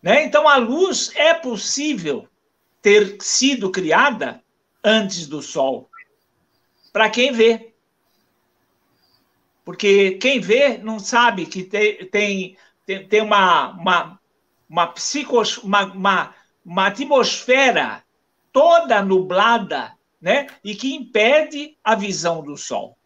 [0.02, 0.24] Né?
[0.24, 2.28] Então a luz é possível
[2.82, 4.42] ter sido criada
[4.84, 5.88] antes do sol.
[6.92, 7.72] Para quem vê.
[9.64, 14.20] Porque quem vê não sabe que tem, tem tem, uma, uma,
[14.68, 18.02] uma, psicos, uma, uma, uma atmosfera
[18.52, 20.48] toda nublada, né?
[20.62, 22.96] E que impede a visão do sol.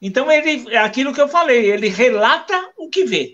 [0.00, 3.32] Então, ele, é aquilo que eu falei, ele relata o que vê.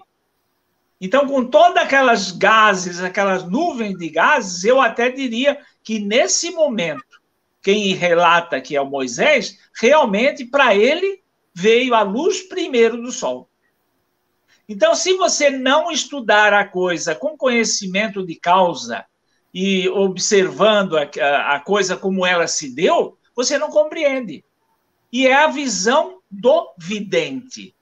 [1.04, 7.20] Então, com todas aquelas gases, aquelas nuvens de gases, eu até diria que nesse momento,
[7.60, 11.20] quem relata que é o Moisés, realmente para ele
[11.52, 13.50] veio a luz primeiro do sol.
[14.68, 19.04] Então, se você não estudar a coisa com conhecimento de causa
[19.52, 24.44] e observando a, a, a coisa como ela se deu, você não compreende.
[25.12, 27.74] E é a visão do vidente.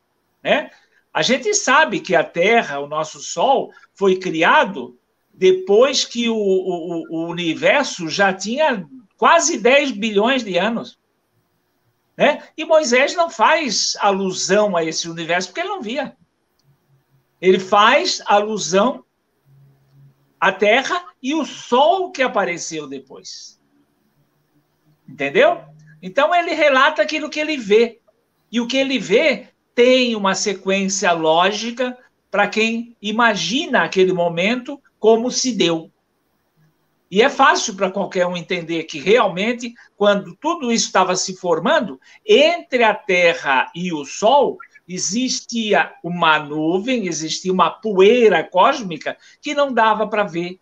[0.43, 0.71] Né?
[1.13, 4.99] A gente sabe que a Terra, o nosso Sol, foi criado
[5.33, 8.87] depois que o, o, o universo já tinha
[9.17, 10.99] quase 10 bilhões de anos.
[12.17, 12.43] Né?
[12.57, 16.17] E Moisés não faz alusão a esse universo porque ele não via.
[17.41, 19.05] Ele faz alusão
[20.39, 23.61] à Terra e o Sol que apareceu depois.
[25.09, 25.63] Entendeu?
[26.03, 28.01] Então ele relata aquilo que ele vê.
[28.53, 31.97] E o que ele vê tem uma sequência lógica
[32.31, 35.91] para quem imagina aquele momento como se deu.
[37.11, 42.01] E é fácil para qualquer um entender que realmente, quando tudo isso estava se formando,
[42.25, 49.73] entre a Terra e o Sol, existia uma nuvem, existia uma poeira cósmica que não
[49.73, 50.61] dava para ver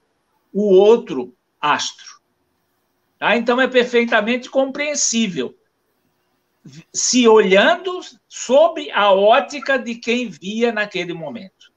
[0.52, 2.18] o outro astro.
[3.18, 3.36] Tá?
[3.36, 5.57] Então é perfeitamente compreensível.
[6.92, 11.72] Se olhando sob a ótica de quem via naquele momento.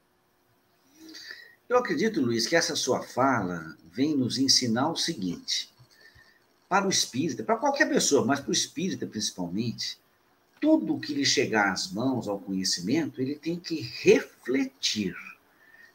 [1.69, 5.69] Eu acredito, Luiz, que essa sua fala vem nos ensinar o seguinte:
[6.67, 9.97] para o espírita, para qualquer pessoa, mas para o espírita principalmente,
[10.59, 15.15] tudo que lhe chegar às mãos, ao conhecimento, ele tem que refletir.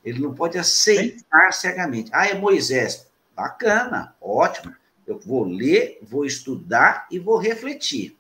[0.05, 2.11] Ele não pode aceitar cegamente.
[2.13, 3.07] Ah, é Moisés.
[3.35, 4.75] Bacana, ótimo.
[5.07, 8.16] Eu vou ler, vou estudar e vou refletir.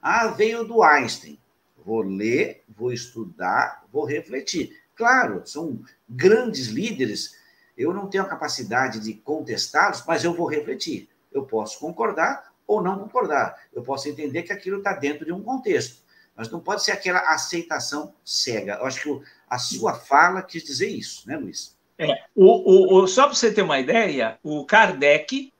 [0.00, 1.38] Ah, veio do Einstein.
[1.84, 4.76] Vou ler, vou estudar, vou refletir.
[4.94, 7.38] Claro, são grandes líderes
[7.78, 11.08] eu não tenho a capacidade de contestá-los, mas eu vou refletir.
[11.32, 13.56] Eu posso concordar ou não concordar.
[13.72, 16.02] Eu posso entender que aquilo está dentro de um contexto.
[16.34, 18.74] Mas não pode ser aquela aceitação cega.
[18.74, 21.76] Eu acho que a sua fala quis dizer isso, né, Luiz?
[21.96, 25.52] É, o, o, o só para você ter uma ideia, o Kardec,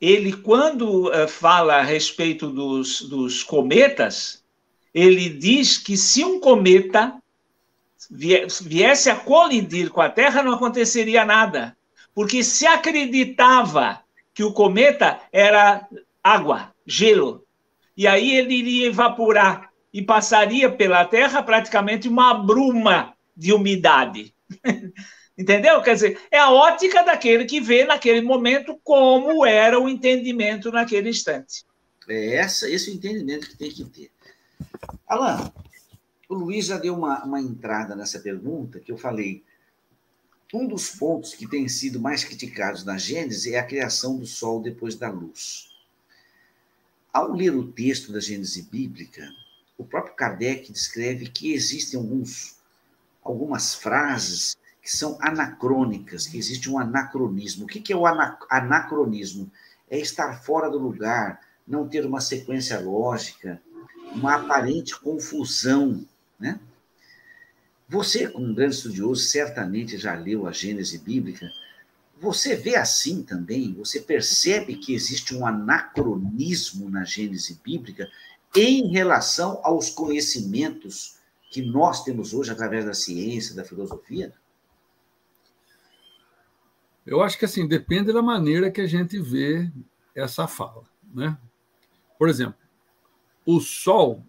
[0.00, 4.42] ele, quando uh, fala a respeito dos, dos cometas,
[4.92, 7.14] ele diz que se um cometa
[8.10, 11.76] viesse a colidir com a Terra, não aconteceria nada.
[12.14, 14.00] Porque se acreditava
[14.32, 15.86] que o cometa era
[16.22, 17.44] água, gelo,
[17.96, 24.34] e aí ele iria evaporar e passaria pela Terra praticamente uma bruma de umidade.
[25.36, 25.82] Entendeu?
[25.82, 31.10] Quer dizer, é a ótica daquele que vê naquele momento como era o entendimento naquele
[31.10, 31.64] instante.
[32.08, 34.10] É essa, esse entendimento que tem que ter.
[35.08, 35.52] Alan,
[36.28, 39.42] o Luiz já deu uma, uma entrada nessa pergunta que eu falei.
[40.52, 44.62] Um dos pontos que tem sido mais criticados na Gênesis é a criação do Sol
[44.62, 45.68] depois da luz.
[47.12, 49.28] Ao ler o texto da Gênese bíblica,
[49.76, 52.56] o próprio Kardec descreve que existem alguns,
[53.22, 57.64] algumas frases que são anacrônicas, que existe um anacronismo.
[57.64, 59.50] O que é o anacronismo?
[59.90, 63.60] É estar fora do lugar, não ter uma sequência lógica,
[64.14, 66.06] uma aparente confusão
[66.38, 66.60] né?
[67.88, 71.50] Você, como um grande estudioso, certamente já leu a Gênese bíblica.
[72.20, 73.74] Você vê assim também?
[73.74, 78.08] Você percebe que existe um anacronismo na Gênese bíblica
[78.54, 81.16] em relação aos conhecimentos
[81.50, 84.32] que nós temos hoje através da ciência, da filosofia?
[87.06, 89.70] Eu acho que assim depende da maneira que a gente vê
[90.14, 91.38] essa fala, né?
[92.18, 92.58] Por exemplo,
[93.44, 94.24] o Sol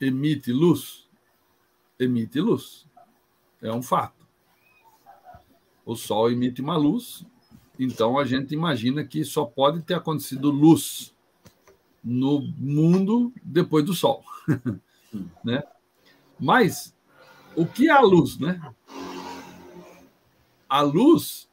[0.00, 1.06] emite luz
[1.98, 2.86] emite luz.
[3.62, 4.26] É um fato.
[5.84, 7.24] O Sol emite uma luz,
[7.78, 11.14] então a gente imagina que só pode ter acontecido luz
[12.02, 14.24] no mundo depois do Sol.
[15.44, 15.62] né?
[16.38, 16.94] Mas
[17.54, 18.60] o que é a luz, né?
[20.68, 21.48] A luz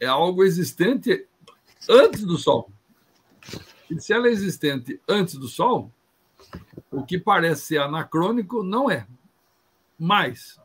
[0.00, 1.26] é algo existente
[1.88, 2.70] antes do Sol.
[3.90, 5.92] E se ela é existente antes do Sol,
[6.90, 9.06] o que parece ser anacrônico não é.
[9.98, 10.60] Mas,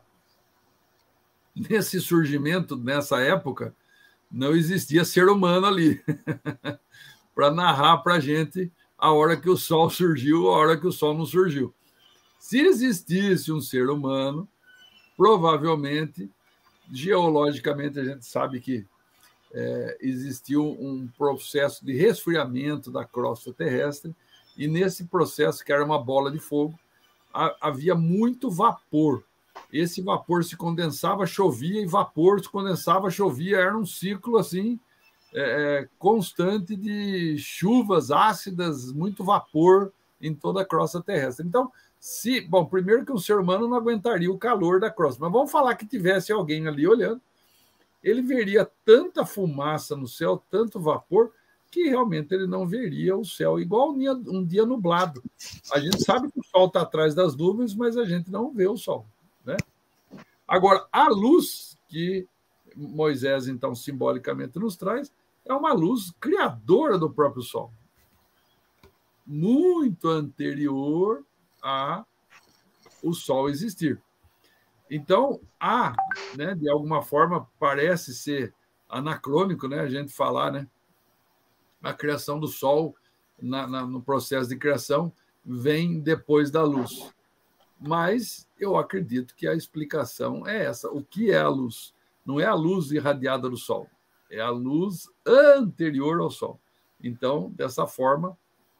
[1.54, 3.74] nesse surgimento, nessa época,
[4.30, 6.02] não existia ser humano ali
[7.34, 10.92] para narrar para a gente a hora que o Sol surgiu, a hora que o
[10.92, 11.74] Sol não surgiu.
[12.38, 14.48] Se existisse um ser humano,
[15.16, 16.30] provavelmente,
[16.92, 18.86] geologicamente, a gente sabe que
[19.52, 24.14] é, existiu um processo de resfriamento da crosta terrestre,
[24.56, 26.78] e nesse processo, que era uma bola de fogo,
[27.60, 29.22] havia muito vapor.
[29.72, 33.58] Esse vapor se condensava, chovia, e vapor se condensava, chovia.
[33.58, 34.78] Era um ciclo assim
[35.32, 35.40] é,
[35.82, 41.46] é, constante de chuvas ácidas, muito vapor em toda a crosta terrestre.
[41.46, 45.32] Então, se, bom, primeiro que o ser humano não aguentaria o calor da crosta, mas
[45.32, 47.20] vamos falar que tivesse alguém ali olhando,
[48.02, 51.32] ele veria tanta fumaça no céu, tanto vapor,
[51.70, 55.22] que realmente ele não veria o céu igual um dia nublado.
[55.72, 58.66] A gente sabe que o sol está atrás das nuvens, mas a gente não vê
[58.66, 59.06] o sol.
[59.44, 59.56] Né?
[60.48, 62.26] Agora, a luz que
[62.76, 65.12] Moisés, então, simbolicamente nos traz,
[65.44, 67.72] é uma luz criadora do próprio Sol.
[69.26, 71.24] Muito anterior
[71.62, 72.04] a
[73.02, 74.00] o Sol existir.
[74.90, 75.94] Então, há,
[76.36, 78.52] né, de alguma forma, parece ser
[78.88, 80.66] anacrônico né, a gente falar né,
[81.80, 82.96] a criação do Sol
[83.40, 85.12] na, na, no processo de criação
[85.44, 87.12] vem depois da luz.
[87.80, 90.90] Mas eu acredito que a explicação é essa.
[90.90, 91.94] O que é a luz?
[92.26, 93.88] Não é a luz irradiada do Sol,
[94.28, 96.60] é a luz anterior ao Sol.
[97.02, 98.36] Então, dessa forma,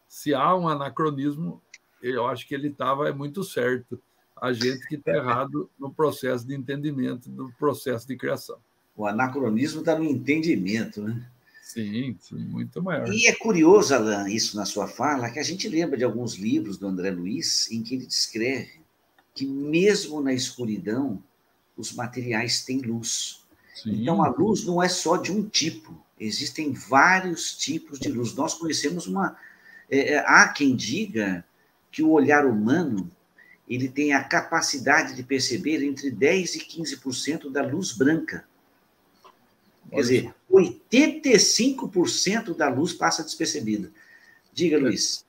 [0.07, 1.63] se há um anacronismo,
[2.03, 4.01] eu acho que ele estava é muito certo.
[4.41, 8.59] A gente que está errado no processo de entendimento do processo de criação.
[8.97, 11.27] O anacronismo está no entendimento, né?
[11.63, 13.09] Sim, sim, muito maior.
[13.13, 16.77] E é curioso, Alain, isso na sua fala, que a gente lembra de alguns livros
[16.77, 18.81] do André Luiz em que ele descreve
[19.35, 21.23] que, mesmo na escuridão,
[21.77, 23.45] os materiais têm luz.
[23.75, 24.03] Sim.
[24.03, 28.35] Então, a luz não é só de um tipo, existem vários tipos de luz.
[28.35, 29.37] Nós conhecemos uma.
[29.89, 31.45] É, é há quem diga
[31.91, 33.11] que o olhar humano
[33.71, 38.45] ele tem a capacidade de perceber entre 10% e 15% da luz branca.
[39.89, 43.93] Quer dizer, 85% da luz passa despercebida.
[44.53, 44.81] Diga, é.
[44.81, 45.25] Luiz.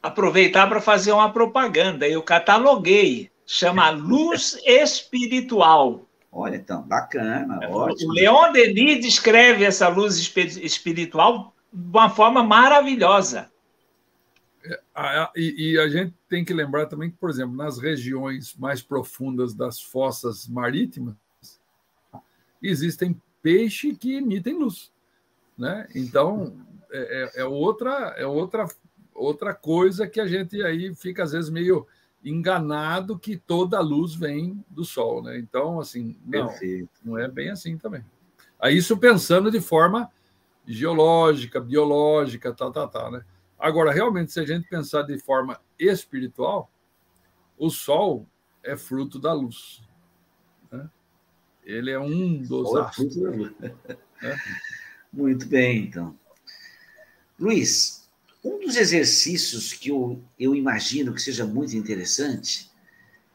[0.00, 2.08] Aproveitar para fazer uma propaganda.
[2.08, 3.32] Eu cataloguei.
[3.44, 6.06] Chama Luz Espiritual.
[6.32, 8.10] Olha, então, bacana, é, ótimo.
[8.10, 13.50] O Leon Denis descreve essa luz espiritual de uma forma maravilhosa.
[15.02, 19.54] É, e, a gente tem que lembrar também que, por exemplo, nas regiões mais profundas
[19.54, 21.14] das fossas marítimas,
[22.62, 24.92] existem peixes que emitem luz.
[25.56, 25.88] Né?
[25.94, 26.54] Então,
[26.90, 28.68] é, é, é, outra, é outra,
[29.14, 31.86] outra coisa que a gente aí fica, às vezes, meio
[32.22, 35.22] enganado que toda a luz vem do Sol.
[35.22, 35.38] Né?
[35.38, 36.90] Então, assim, não, Perfeito.
[37.02, 38.04] não é bem assim também.
[38.60, 40.10] Aí, isso pensando de forma
[40.66, 43.10] geológica, biológica, tal, tal, tal.
[43.12, 43.24] Né?
[43.60, 46.72] Agora, realmente, se a gente pensar de forma espiritual,
[47.58, 48.26] o Sol
[48.64, 49.82] é fruto da luz.
[51.62, 53.16] Ele é um dos astros.
[54.22, 54.36] É.
[55.10, 56.14] Muito bem, então.
[57.38, 58.06] Luiz,
[58.44, 62.70] um dos exercícios que eu, eu imagino que seja muito interessante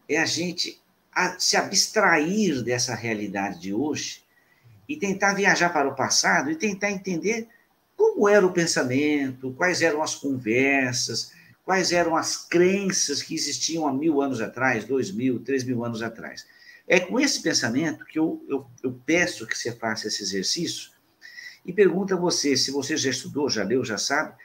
[0.08, 0.80] é a gente
[1.12, 4.24] a, se abstrair dessa realidade de hoje
[4.88, 7.48] e tentar viajar para o passado e tentar entender
[8.06, 11.32] como era o pensamento, quais eram as conversas,
[11.64, 16.04] quais eram as crenças que existiam há mil anos atrás, dois mil, três mil anos
[16.04, 16.46] atrás.
[16.88, 20.92] É com esse pensamento que eu, eu, eu peço que você faça esse exercício
[21.66, 24.36] e pergunta a você, se você já estudou, já leu, já sabe,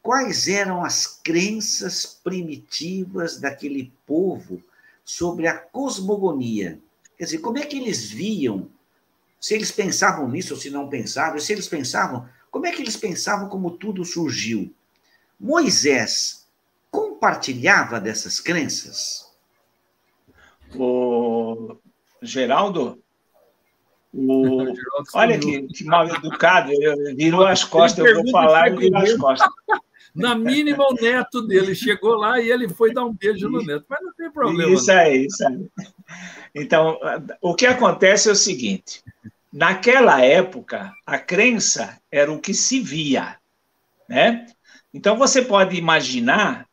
[0.00, 4.62] quais eram as crenças primitivas daquele povo
[5.04, 6.80] sobre a cosmogonia.
[7.18, 8.70] Quer dizer, como é que eles viam,
[9.38, 12.96] se eles pensavam nisso ou se não pensavam, se eles pensavam, como é que eles
[12.96, 14.72] pensavam como tudo surgiu?
[15.40, 16.46] Moisés
[16.90, 19.32] compartilhava dessas crenças?
[20.76, 21.76] O
[22.20, 23.02] Geraldo,
[24.12, 24.74] o...
[25.14, 26.70] olha que, que, mal educado,
[27.16, 29.50] virou as costas, eu vou falar e virou as costas.
[30.14, 33.86] Na mínima, o neto dele chegou lá e ele foi dar um beijo no neto,
[33.88, 34.70] mas não tem problema.
[34.70, 35.66] Isso aí, isso aí.
[36.54, 36.98] Então,
[37.40, 39.02] o que acontece é o seguinte:
[39.52, 43.38] naquela época, a crença era o que se via,
[44.08, 44.46] né?
[44.94, 46.66] Então, você pode imaginar,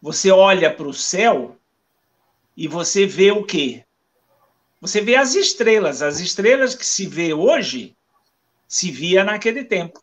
[0.00, 1.56] você olha para o céu
[2.56, 3.84] e você vê o quê?
[4.80, 6.00] Você vê as estrelas.
[6.00, 7.96] As estrelas que se vê hoje
[8.66, 10.02] se via naquele tempo.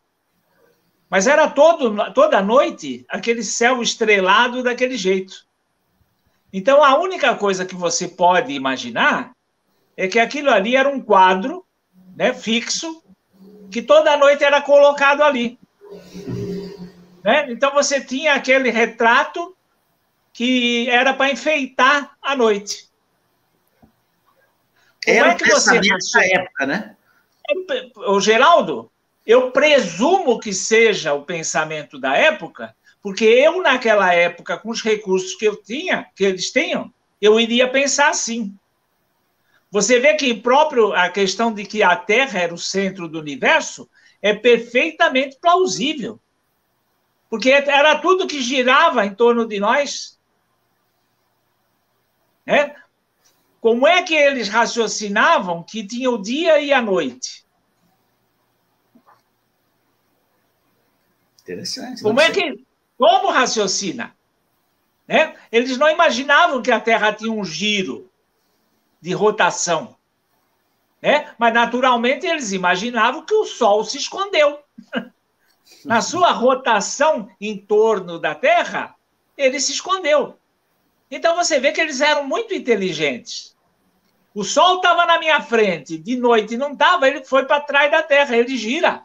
[1.10, 5.46] Mas era todo, toda noite aquele céu estrelado daquele jeito.
[6.52, 9.32] Então a única coisa que você pode imaginar
[9.96, 11.64] é que aquilo ali era um quadro
[12.18, 13.00] né, fixo
[13.70, 15.56] que toda noite era colocado ali.
[17.22, 17.52] Né?
[17.52, 19.56] Então você tinha aquele retrato
[20.32, 22.88] que era para enfeitar a noite.
[25.04, 26.96] Como Era é que você nessa época, né?
[28.08, 28.90] O Geraldo,
[29.24, 35.36] eu presumo que seja o pensamento da época, porque eu, naquela época, com os recursos
[35.36, 36.92] que eu tinha, que eles tinham,
[37.22, 38.54] eu iria pensar assim.
[39.70, 43.88] Você vê que próprio a questão de que a Terra era o centro do universo
[44.22, 46.18] é perfeitamente plausível.
[47.28, 50.18] Porque era tudo que girava em torno de nós.
[52.46, 52.74] É?
[53.60, 57.44] Como é que eles raciocinavam que tinha o dia e a noite?
[61.42, 62.02] Interessante.
[62.02, 62.64] Como é que.
[62.96, 64.16] Como raciocina?
[65.06, 65.36] Né?
[65.52, 68.07] Eles não imaginavam que a Terra tinha um giro
[69.00, 69.96] de rotação.
[71.00, 71.32] Né?
[71.38, 74.60] Mas, naturalmente, eles imaginavam que o Sol se escondeu.
[75.84, 78.94] Na sua rotação em torno da Terra,
[79.36, 80.36] ele se escondeu.
[81.10, 83.56] Então, você vê que eles eram muito inteligentes.
[84.34, 88.02] O Sol estava na minha frente, de noite não estava, ele foi para trás da
[88.02, 89.02] Terra, ele gira.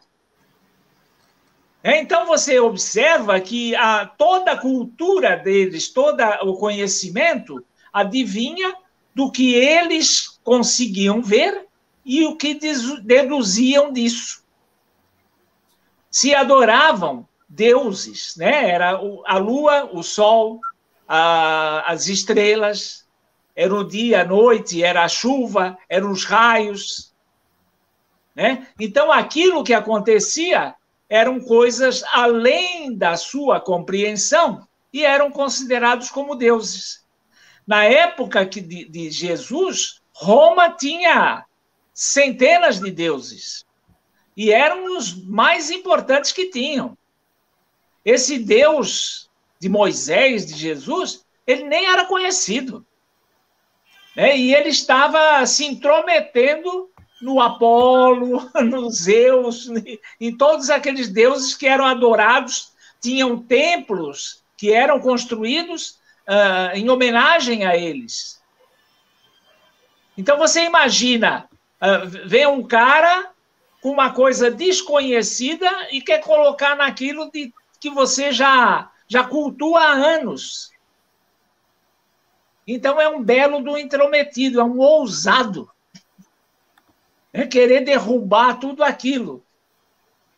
[1.82, 8.74] Então você observa que a, toda a cultura deles, todo o conhecimento, adivinha
[9.14, 11.66] do que eles conseguiam ver
[12.04, 12.58] e o que
[13.02, 14.42] deduziam disso.
[16.10, 18.70] Se adoravam deuses, né?
[18.70, 18.90] Era
[19.26, 20.60] a lua, o sol,
[21.08, 23.06] a, as estrelas,
[23.54, 27.14] era o dia, a noite, era a chuva, eram os raios,
[28.34, 28.66] né?
[28.78, 30.74] Então aquilo que acontecia
[31.08, 37.03] eram coisas além da sua compreensão e eram considerados como deuses.
[37.66, 41.44] Na época de, de Jesus, Roma tinha
[41.92, 43.64] centenas de deuses
[44.36, 46.96] e eram os mais importantes que tinham.
[48.04, 52.84] Esse Deus de Moisés, de Jesus, ele nem era conhecido.
[54.14, 54.36] Né?
[54.36, 56.90] E ele estava se intrometendo
[57.22, 59.68] no Apolo, no Zeus,
[60.20, 65.98] em todos aqueles deuses que eram adorados, tinham templos que eram construídos
[66.28, 68.42] uh, em homenagem a eles.
[70.16, 71.48] Então você imagina,
[71.80, 73.30] uh, vem um cara
[73.80, 79.92] com uma coisa desconhecida e quer colocar naquilo de, que você já, já cultua há
[79.92, 80.72] anos.
[82.66, 85.70] Então é um belo do intrometido, é um ousado
[87.34, 89.44] é querer derrubar tudo aquilo.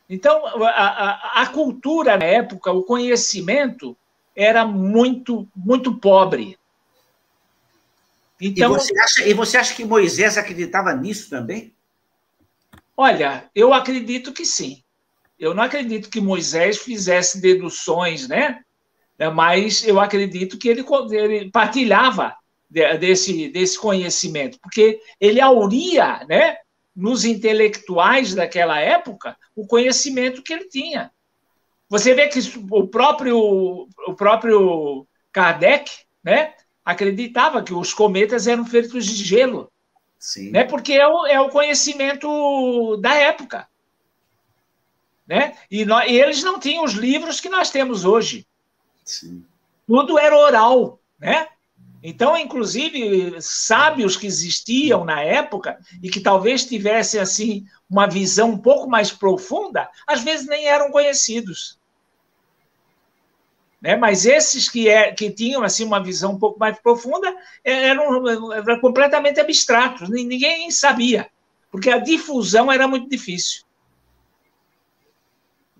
[0.08, 3.94] Então, a, a, a, cultura na época, o conhecimento
[4.36, 6.58] era muito, muito pobre.
[8.40, 11.74] Então, e, você acha, e você acha que Moisés acreditava nisso também?
[12.94, 14.82] Olha, eu acredito que sim.
[15.38, 18.60] Eu não acredito que Moisés fizesse deduções, né?
[19.18, 22.36] É, mas eu acredito que ele, ele partilhava
[22.68, 26.56] desse, desse conhecimento, porque ele auria, né?
[26.96, 31.12] nos intelectuais daquela época o conhecimento que ele tinha.
[31.88, 35.90] Você vê que o próprio, o próprio Kardec
[36.22, 39.70] né, acreditava que os cometas eram feitos de gelo.
[40.18, 40.50] Sim.
[40.50, 43.68] Né, porque é o, é o conhecimento da época.
[45.26, 45.56] Né?
[45.70, 48.46] E, nós, e eles não tinham os livros que nós temos hoje.
[49.04, 49.44] Sim.
[49.86, 51.00] Tudo era oral.
[51.18, 51.48] Né?
[52.02, 58.58] Então, inclusive, sábios que existiam na época e que talvez tivessem assim uma visão um
[58.58, 61.78] pouco mais profunda, às vezes nem eram conhecidos.
[63.80, 63.96] Né?
[63.96, 67.34] Mas esses que, é, que tinham assim uma visão um pouco mais profunda
[67.64, 71.30] é, eram, eram completamente abstratos, ninguém sabia,
[71.70, 73.64] porque a difusão era muito difícil.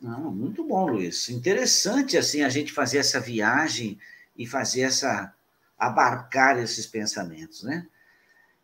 [0.00, 1.28] Não, muito bom, Luiz.
[1.28, 3.98] Interessante assim a gente fazer essa viagem
[4.36, 5.32] e fazer essa
[5.78, 7.86] abarcar esses pensamentos, né?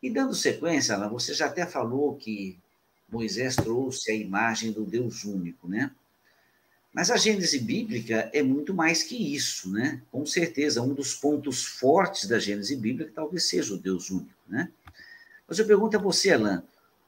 [0.02, 2.58] E dando sequência, Alan, você já até falou que
[3.08, 5.90] Moisés trouxe a imagem do Deus único, né?
[6.92, 10.02] Mas a Gênese bíblica é muito mais que isso, né?
[10.10, 14.70] Com certeza, um dos pontos fortes da Gênese bíblica talvez seja o Deus único, né?
[15.48, 16.64] Mas eu pergunto a você, Alan,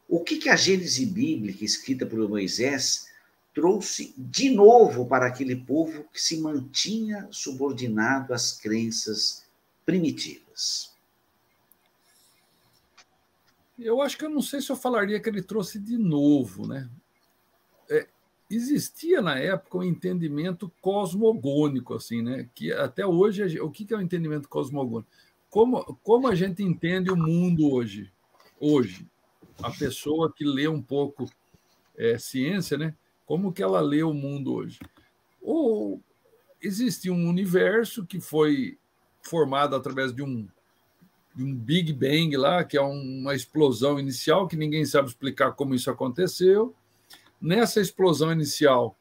[0.09, 3.09] o que, que a Gênese bíblica escrita por Moisés
[3.55, 9.44] trouxe de novo para aquele povo que se mantinha subordinado às crenças
[9.85, 10.95] primitivas.
[13.79, 16.89] Eu acho que eu não sei se eu falaria que ele trouxe de novo, né?
[17.91, 18.07] É,
[18.49, 22.49] existia na época um entendimento cosmogônico, assim, né?
[22.55, 25.11] Que até hoje, o que é o um entendimento cosmogônico?
[25.51, 28.13] Como, como a gente entende o mundo hoje?
[28.61, 29.07] Hoje,
[29.63, 31.29] a pessoa que lê um pouco
[31.97, 32.95] é, ciência, né?
[33.27, 34.79] Como que ela lê o mundo hoje?
[35.41, 36.01] Ou
[36.61, 38.79] existe um universo que foi
[39.25, 40.47] formado através de um,
[41.35, 45.75] de um Big Bang lá, que é uma explosão inicial, que ninguém sabe explicar como
[45.75, 46.75] isso aconteceu.
[47.41, 48.97] Nessa explosão inicial,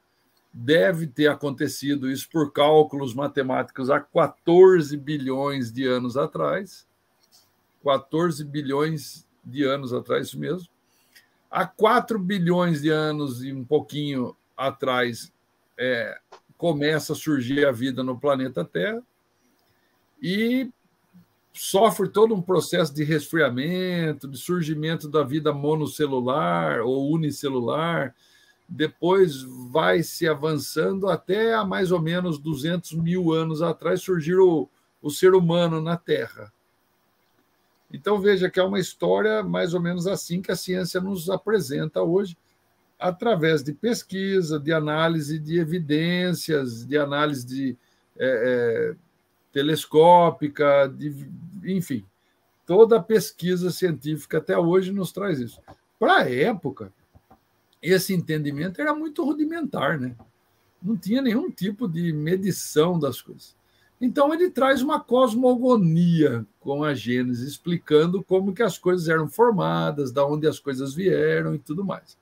[0.51, 6.87] deve ter acontecido isso por cálculos matemáticos há 14 bilhões de anos atrás.
[7.83, 10.69] 14 bilhões de anos atrás, isso mesmo.
[11.51, 15.33] Há 4 bilhões de anos e um pouquinho atrás,
[15.77, 16.17] é,
[16.57, 19.03] começa a surgir a vida no planeta Terra
[20.23, 20.71] e
[21.53, 28.15] sofre todo um processo de resfriamento, de surgimento da vida monocelular ou unicelular.
[28.67, 34.69] Depois vai se avançando até há mais ou menos 200 mil anos atrás surgir o,
[35.01, 36.51] o ser humano na Terra.
[37.91, 42.01] Então, veja que é uma história mais ou menos assim que a ciência nos apresenta
[42.01, 42.35] hoje,
[42.97, 47.77] através de pesquisa, de análise de evidências, de análise de,
[48.17, 48.95] é, é,
[49.53, 51.29] telescópica, de,
[51.63, 52.03] enfim,
[52.65, 55.61] toda a pesquisa científica até hoje nos traz isso.
[55.99, 56.91] Para a época,
[57.81, 60.15] esse entendimento era muito rudimentar, né?
[60.81, 63.55] Não tinha nenhum tipo de medição das coisas.
[64.01, 70.11] Então ele traz uma cosmogonia com a Gênesis, explicando como que as coisas eram formadas,
[70.11, 72.17] da onde as coisas vieram e tudo mais.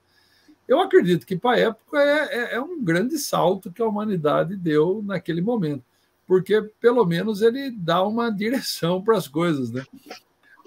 [0.68, 4.56] Eu acredito que para a época é, é, é, um grande salto que a humanidade
[4.56, 5.84] deu naquele momento,
[6.32, 9.84] porque pelo menos ele dá uma direção para as coisas, né?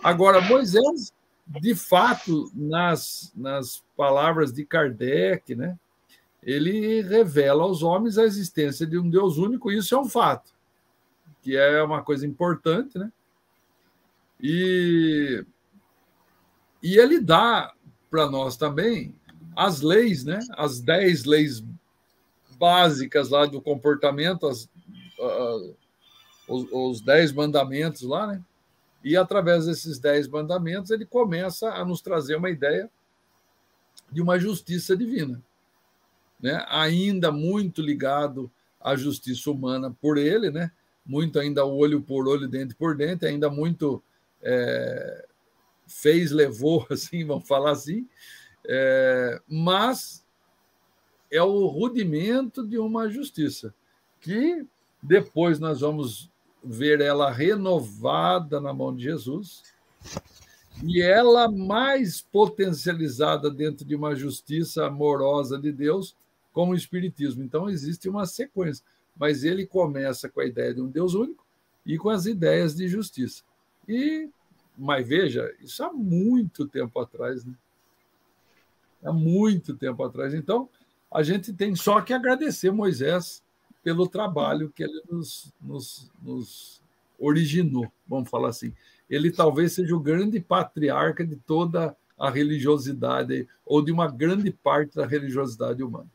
[0.03, 1.11] Agora Moisés,
[1.47, 5.75] de fato, nas, nas palavras de Kardec, né?
[6.43, 10.53] Ele revela aos homens a existência de um Deus único, e isso é um fato
[11.41, 13.11] que é uma coisa importante, né?
[14.39, 15.43] E,
[16.83, 17.73] e ele dá
[18.07, 19.15] para nós também
[19.55, 20.37] as leis, né?
[20.51, 21.63] As dez leis
[22.59, 24.69] básicas lá do comportamento, as,
[25.19, 25.75] uh,
[26.47, 28.43] os, os dez mandamentos lá, né?
[29.03, 32.89] E através desses dez mandamentos ele começa a nos trazer uma ideia
[34.11, 35.41] de uma justiça divina,
[36.39, 36.65] né?
[36.69, 40.71] Ainda muito ligado à justiça humana por ele, né?
[41.05, 44.01] muito ainda olho por olho, dente por dente, ainda muito
[44.41, 45.27] é,
[45.87, 48.07] fez, levou, assim, vamos falar assim,
[48.67, 50.25] é, mas
[51.31, 53.73] é o rudimento de uma justiça,
[54.19, 54.65] que
[55.07, 56.31] depois nós vamos
[56.63, 59.63] ver ela renovada na mão de Jesus,
[60.83, 66.15] e ela mais potencializada dentro de uma justiça amorosa de Deus
[66.51, 67.43] com o Espiritismo.
[67.43, 68.83] Então, existe uma sequência
[69.15, 71.45] mas ele começa com a ideia de um Deus único
[71.85, 73.43] e com as ideias de justiça.
[73.87, 74.29] E,
[74.77, 77.53] mas veja, isso há muito tempo atrás, né?
[79.03, 80.33] Há muito tempo atrás.
[80.33, 80.67] Então,
[81.11, 83.43] a gente tem só que agradecer Moisés
[83.85, 86.81] pelo trabalho que ele nos, nos, nos
[87.19, 88.73] originou, vamos falar assim.
[89.07, 94.95] Ele talvez seja o grande patriarca de toda a religiosidade, ou de uma grande parte
[94.95, 96.07] da religiosidade humana.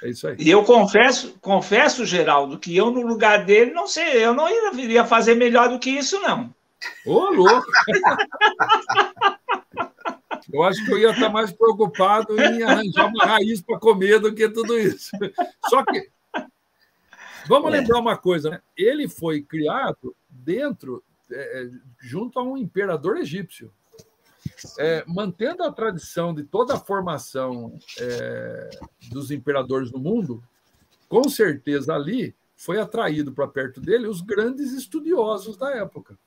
[0.00, 0.36] É isso aí.
[0.38, 5.04] E eu confesso, confesso, Geraldo, que eu, no lugar dele, não sei, eu não iria
[5.04, 6.54] fazer melhor do que isso, não.
[7.04, 7.66] Ô, louco!
[10.52, 14.32] eu acho que eu ia estar mais preocupado em arranjar uma raiz para comer do
[14.32, 15.10] que tudo isso.
[15.68, 16.16] Só que.
[17.48, 17.78] Vamos é.
[17.78, 18.60] lembrar uma coisa, né?
[18.76, 21.68] Ele foi criado dentro, é,
[22.00, 23.72] junto a um imperador egípcio
[24.78, 28.70] é, mantendo a tradição de toda a formação é,
[29.10, 30.42] dos imperadores do mundo,
[31.08, 36.18] com certeza ali foi atraído para perto dele os grandes estudiosos da época.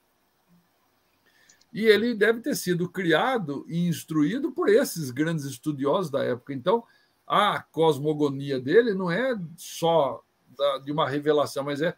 [1.73, 6.53] E ele deve ter sido criado e instruído por esses grandes estudiosos da época.
[6.53, 6.83] Então,
[7.25, 10.21] a cosmogonia dele não é só
[10.57, 11.95] da, de uma revelação, mas é,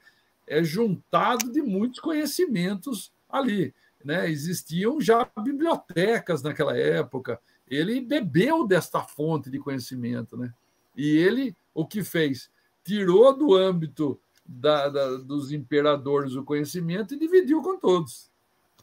[0.47, 3.73] é juntado de muitos conhecimentos ali
[4.03, 4.29] né?
[4.29, 7.39] existiam já bibliotecas naquela época.
[7.67, 10.35] Ele bebeu desta fonte de conhecimento.
[10.35, 10.53] Né?
[10.95, 12.49] E ele, o que fez?
[12.83, 18.29] Tirou do âmbito da, da, dos imperadores o conhecimento e dividiu com todos.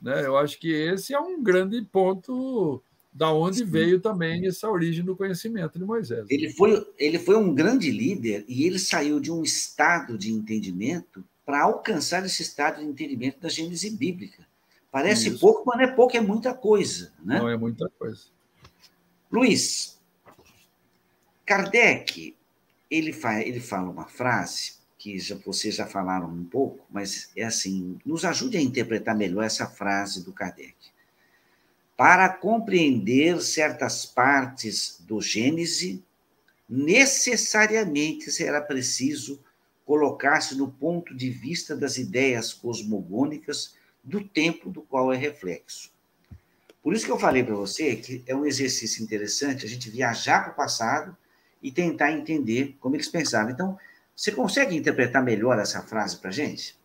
[0.01, 0.25] Né?
[0.25, 2.83] Eu acho que esse é um grande ponto
[3.13, 3.65] da onde Sim.
[3.65, 6.27] veio também essa origem do conhecimento de Moisés.
[6.31, 11.25] Ele foi, ele foi um grande líder e ele saiu de um estado de entendimento
[11.45, 14.47] para alcançar esse estado de entendimento da Gênese bíblica.
[14.91, 15.41] Parece Isso.
[15.41, 17.13] pouco, mas não é pouco, é muita coisa.
[17.25, 17.39] Né?
[17.39, 18.23] Não é muita coisa.
[19.31, 19.99] Luiz,
[21.45, 22.37] Kardec,
[22.91, 27.45] ele, faz, ele fala uma frase que já, vocês já falaram um pouco, mas é
[27.45, 30.75] assim, nos ajude a interpretar melhor essa frase do Kardec.
[32.01, 36.03] Para compreender certas partes do Gênese,
[36.67, 39.39] necessariamente será preciso
[39.85, 45.93] colocar-se no ponto de vista das ideias cosmogônicas do tempo do qual é reflexo.
[46.83, 50.43] Por isso que eu falei para você que é um exercício interessante a gente viajar
[50.43, 51.15] para o passado
[51.63, 53.53] e tentar entender como eles pensavam.
[53.53, 53.79] Então,
[54.17, 56.80] você consegue interpretar melhor essa frase para a gente?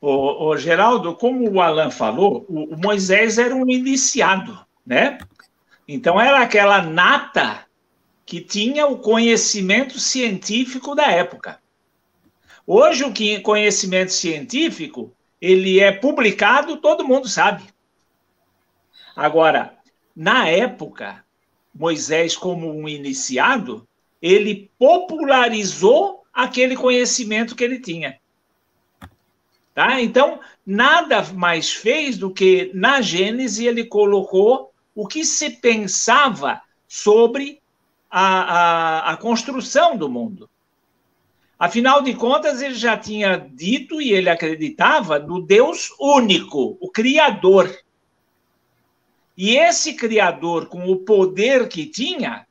[0.00, 5.18] Ô, ô, Geraldo, como o Alan falou, o, o Moisés era um iniciado, né?
[5.86, 7.66] Então, era aquela nata
[8.24, 11.60] que tinha o conhecimento científico da época.
[12.66, 17.64] Hoje, o conhecimento científico ele é publicado, todo mundo sabe.
[19.16, 19.74] Agora,
[20.14, 21.24] na época,
[21.74, 23.86] Moisés, como um iniciado,
[24.20, 28.20] ele popularizou aquele conhecimento que ele tinha.
[29.80, 29.98] Tá?
[29.98, 37.62] Então, nada mais fez do que na Gênese ele colocou o que se pensava sobre
[38.10, 38.26] a,
[39.08, 40.50] a, a construção do mundo.
[41.58, 47.74] Afinal de contas, ele já tinha dito e ele acreditava no Deus único, o Criador.
[49.34, 52.46] E esse Criador, com o poder que tinha,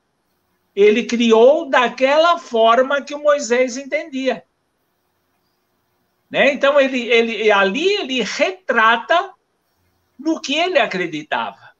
[0.74, 4.42] ele criou daquela forma que Moisés entendia.
[6.30, 6.52] Né?
[6.52, 9.32] Então, ele, ele, ali ele retrata
[10.18, 11.70] no que ele acreditava.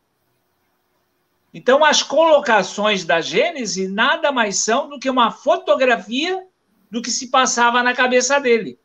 [1.55, 6.45] Então, as colocações da Gênese nada mais são do que uma fotografia
[6.91, 8.79] do que se passava na cabeça dele.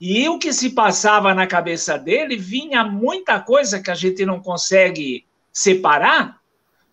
[0.00, 4.40] E o que se passava na cabeça dele vinha muita coisa que a gente não
[4.40, 6.40] consegue separar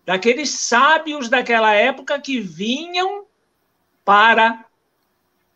[0.04, 3.26] daqueles sábios daquela época que vinham
[4.04, 4.65] para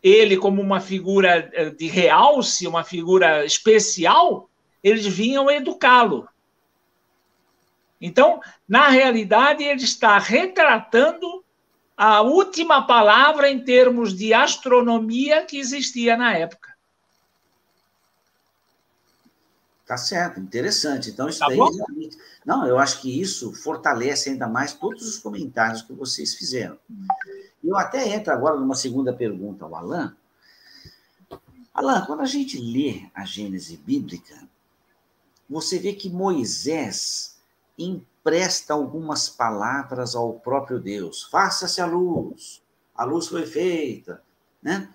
[0.01, 4.49] ele como uma figura eh, de realce, uma figura especial,
[4.83, 6.27] eles vinham educá-lo.
[7.99, 11.43] Então, na realidade, ele está retratando
[11.95, 16.71] a última palavra em termos de astronomia que existia na época.
[19.85, 21.09] Tá certo, interessante.
[21.09, 21.59] Então, isso tá daí.
[22.43, 26.79] Não, eu acho que isso fortalece ainda mais todos os comentários que vocês fizeram.
[27.63, 30.11] Eu até entro agora numa segunda pergunta ao Alain.
[31.73, 34.47] Alain, quando a gente lê a Gênese bíblica,
[35.49, 37.37] você vê que Moisés
[37.77, 41.23] empresta algumas palavras ao próprio Deus.
[41.23, 42.61] Faça-se a luz,
[42.95, 44.21] a luz foi feita,
[44.61, 44.93] né?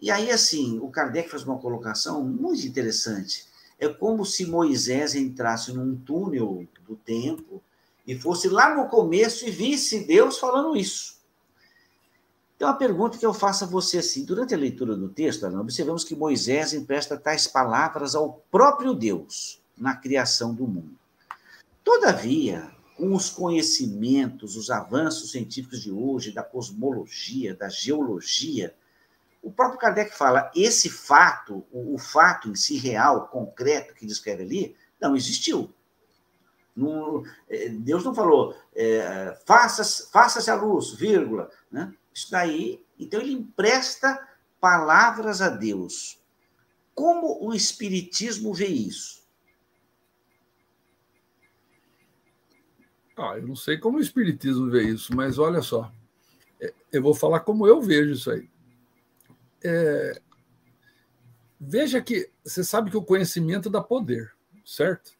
[0.00, 3.46] E aí, assim, o Kardec faz uma colocação muito interessante.
[3.78, 7.62] É como se Moisés entrasse num túnel do tempo
[8.06, 11.11] e fosse lá no começo e visse Deus falando isso.
[12.62, 15.60] Então, a pergunta que eu faço a você assim, durante a leitura do texto, Ana,
[15.60, 20.96] observamos que Moisés empresta tais palavras ao próprio Deus na criação do mundo.
[21.82, 28.72] Todavia, com os conhecimentos, os avanços científicos de hoje, da cosmologia, da geologia,
[29.42, 34.44] o próprio Kardec fala, esse fato, o, o fato em si real, concreto, que descreve
[34.44, 35.68] ali, não existiu.
[37.50, 41.92] É, Deus não falou, é, faça-se faça a luz, vírgula, né?
[42.14, 44.28] Isso daí, então ele empresta
[44.60, 46.20] palavras a Deus.
[46.94, 49.22] Como o Espiritismo vê isso?
[53.16, 55.92] Ah, eu não sei como o Espiritismo vê isso, mas olha só.
[56.60, 58.48] É, eu vou falar como eu vejo isso aí.
[59.64, 60.20] É,
[61.60, 64.32] veja que você sabe que o conhecimento dá poder,
[64.64, 65.12] certo?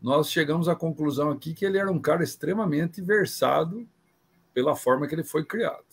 [0.00, 3.88] Nós chegamos à conclusão aqui que ele era um cara extremamente versado
[4.56, 5.84] pela forma que ele foi criado.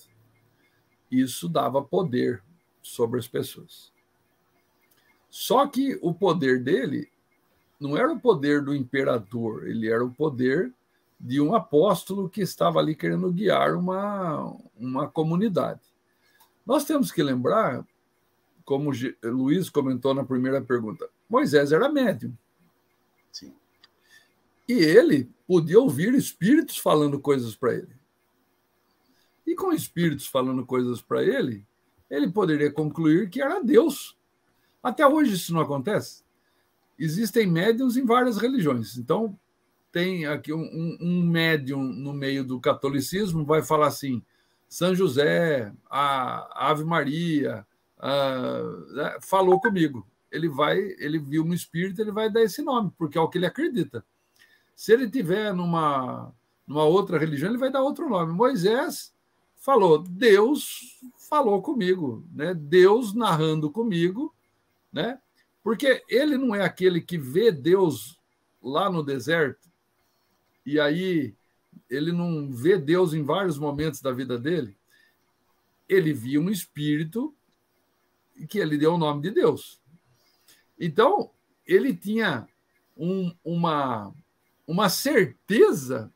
[1.12, 2.42] Isso dava poder
[2.82, 3.92] sobre as pessoas.
[5.30, 7.12] Só que o poder dele
[7.78, 10.72] não era o poder do imperador, ele era o poder
[11.20, 15.82] de um apóstolo que estava ali querendo guiar uma, uma comunidade.
[16.66, 17.86] Nós temos que lembrar,
[18.64, 22.34] como Luiz comentou na primeira pergunta, Moisés era médium.
[23.30, 23.54] Sim.
[24.70, 28.03] E ele podia ouvir espíritos falando coisas para ele.
[29.46, 31.66] E com espíritos falando coisas para ele,
[32.10, 34.18] ele poderia concluir que era Deus.
[34.82, 36.24] Até hoje isso não acontece.
[36.98, 38.98] Existem médiums em várias religiões.
[38.98, 39.38] Então,
[39.92, 44.24] tem aqui um, um médium no meio do catolicismo, vai falar assim:
[44.68, 47.66] São José, a Ave Maria,
[48.00, 48.62] a,
[48.92, 50.06] né, falou comigo.
[50.32, 53.38] Ele vai, ele viu um espírito, ele vai dar esse nome, porque é o que
[53.38, 54.04] ele acredita.
[54.76, 56.34] Se ele tiver numa,
[56.66, 58.34] numa outra religião, ele vai dar outro nome.
[58.34, 59.13] Moisés
[59.64, 61.00] falou: Deus
[61.30, 62.54] falou comigo, né?
[62.54, 64.36] Deus narrando comigo,
[64.92, 65.20] né?
[65.64, 68.20] Porque ele não é aquele que vê Deus
[68.62, 69.72] lá no deserto
[70.66, 71.34] e aí
[71.90, 74.76] ele não vê Deus em vários momentos da vida dele.
[75.88, 77.34] Ele via um espírito
[78.50, 79.80] que ele deu o nome de Deus.
[80.80, 81.30] Então,
[81.66, 82.48] ele tinha
[82.98, 84.14] um, uma,
[84.68, 86.12] uma certeza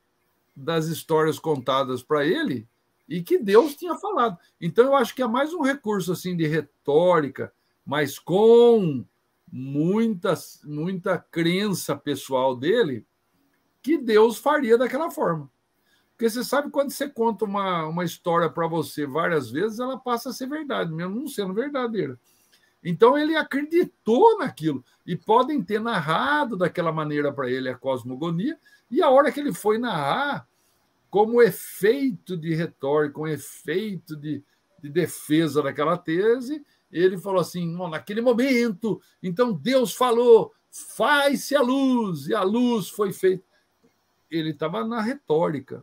[0.55, 2.67] das histórias contadas para ele
[3.07, 4.37] e que Deus tinha falado.
[4.59, 7.53] Então eu acho que é mais um recurso assim de retórica,
[7.85, 9.05] mas com
[9.49, 10.33] muita
[10.65, 13.05] muita crença pessoal dele
[13.81, 15.49] que Deus faria daquela forma.
[16.11, 20.29] Porque você sabe quando você conta uma, uma história para você várias vezes, ela passa
[20.29, 22.19] a ser verdade, mesmo não sendo verdadeira.
[22.83, 28.57] Então ele acreditou naquilo e podem ter narrado daquela maneira para ele a cosmogonia
[28.89, 30.47] e a hora que ele foi narrar,
[31.09, 34.43] como efeito de retórica, um efeito de,
[34.81, 42.27] de defesa daquela tese, ele falou assim: naquele momento, então Deus falou, faz-se a luz,
[42.27, 43.43] e a luz foi feita.
[44.29, 45.81] Ele estava na retórica.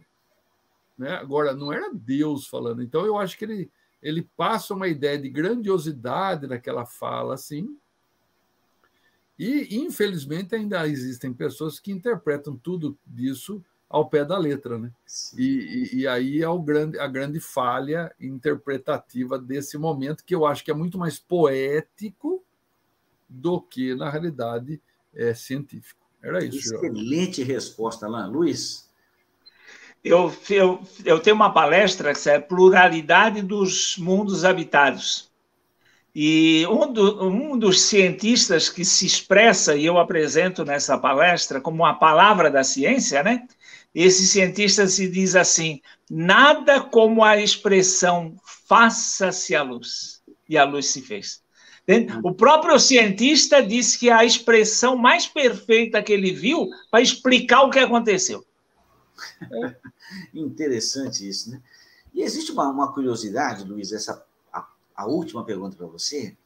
[0.96, 1.10] Né?
[1.10, 2.82] Agora, não era Deus falando.
[2.82, 3.70] Então, eu acho que ele,
[4.02, 7.76] ele passa uma ideia de grandiosidade naquela fala, assim.
[9.38, 13.64] E, infelizmente, ainda existem pessoas que interpretam tudo isso
[13.95, 14.91] ao pé da letra, né?
[15.39, 15.45] E,
[15.93, 20.65] e, e, aí é o grande, a grande falha interpretativa desse momento, que eu acho
[20.65, 22.45] que é muito mais poético
[23.29, 24.83] do que, na realidade,
[25.15, 26.05] é científico.
[26.21, 26.75] Era isso.
[26.75, 27.53] Excelente Jorge.
[27.53, 28.29] resposta, Alain.
[28.33, 28.91] Luiz?
[30.03, 35.31] Eu, eu, eu tenho uma palestra que é Pluralidade dos Mundos Habitados.
[36.12, 41.87] E um, do, um, dos cientistas que se expressa, e eu apresento nessa palestra como
[41.87, 43.47] a palavra da ciência, né?
[43.95, 45.81] Esse cientista se diz assim:
[46.11, 50.23] nada como a expressão faça-se a luz.
[50.49, 51.43] E a luz se fez.
[52.23, 57.62] O próprio cientista disse que é a expressão mais perfeita que ele viu para explicar
[57.62, 58.45] o que aconteceu.
[60.35, 61.62] Interessante isso, né?
[62.15, 66.37] E existe uma, uma curiosidade, Luiz, essa a, a última pergunta para você.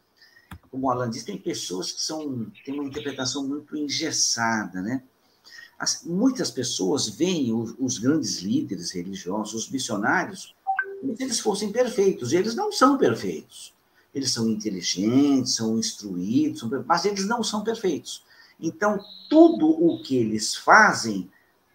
[0.71, 5.03] Como o Alan disse, tem pessoas que são têm uma interpretação muito engessada, né?
[5.79, 10.55] As, muitas pessoas veem os, os, grandes líderes religiosos, os missionários,
[11.01, 12.33] como se eles fossem perfeitos.
[12.33, 13.73] Eles não são perfeitos.
[14.15, 18.25] Eles são inteligentes, são instruídos, são, mas eles não são perfeitos.
[18.61, 18.99] Então,
[19.31, 21.31] tudo o que eles fazem,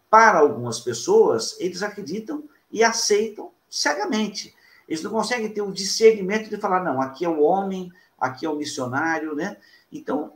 [0.10, 4.54] para algumas pessoas, eles acreditam e aceitam cegamente.
[4.88, 8.50] Eles não conseguem ter o discernimento de falar, não, aqui é o homem, aqui é
[8.50, 9.58] o missionário, né?
[9.92, 10.34] Então,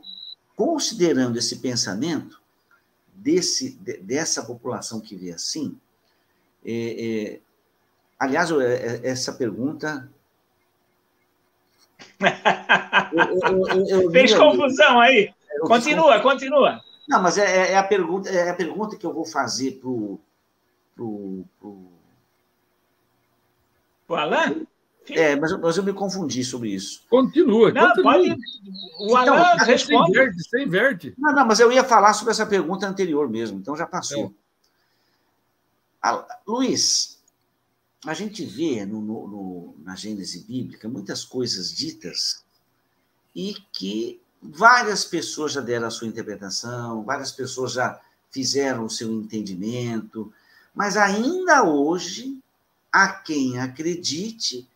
[0.56, 2.37] considerando esse pensamento,
[3.18, 5.78] desse, dessa população que vê assim,
[6.64, 7.40] é, é,
[8.18, 10.10] aliás, é, essa pergunta.
[13.88, 15.32] eu, eu, Fez confusão aí.
[15.60, 16.80] Continua, continua.
[17.08, 20.20] Não, mas é, é, a pergunta, é a pergunta que eu vou fazer para o.
[20.94, 21.88] Pro, pro...
[24.08, 24.66] O Alain?
[25.10, 27.02] É, mas, mas eu me confundi sobre isso.
[27.08, 28.12] Continua, não, continua.
[28.12, 28.36] Pode...
[29.00, 30.12] O então, responde.
[30.12, 31.14] Você inverte, você inverte.
[31.18, 34.26] Não, não, mas eu ia falar sobre essa pergunta anterior mesmo, então já passou.
[34.26, 34.30] É.
[36.02, 37.18] Ah, Luiz,
[38.06, 42.44] a gente vê no, no, no, na Gênese bíblica muitas coisas ditas
[43.34, 49.12] e que várias pessoas já deram a sua interpretação, várias pessoas já fizeram o seu
[49.12, 50.32] entendimento,
[50.74, 52.38] mas ainda hoje
[52.92, 54.68] há quem acredite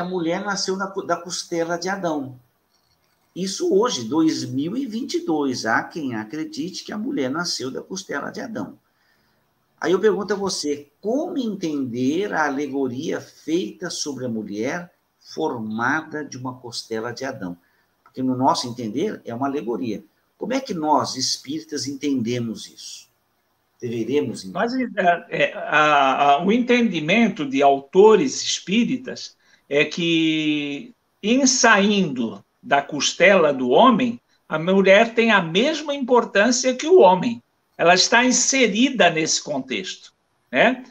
[0.00, 2.38] a mulher nasceu da costela de Adão.
[3.34, 8.76] Isso hoje, 2022, há quem acredite que a mulher nasceu da costela de Adão.
[9.80, 16.36] Aí eu pergunto a você, como entender a alegoria feita sobre a mulher formada de
[16.36, 17.56] uma costela de Adão?
[18.02, 20.04] Porque no nosso entender é uma alegoria.
[20.36, 23.08] Como é que nós, espíritas, entendemos isso?
[23.80, 24.58] Deveremos entender.
[24.58, 29.36] Mas é, é, a, a, o entendimento de autores espíritas
[29.70, 30.92] é que,
[31.22, 37.40] em saindo da costela do homem, a mulher tem a mesma importância que o homem.
[37.78, 40.12] Ela está inserida nesse contexto.
[40.50, 40.82] Né?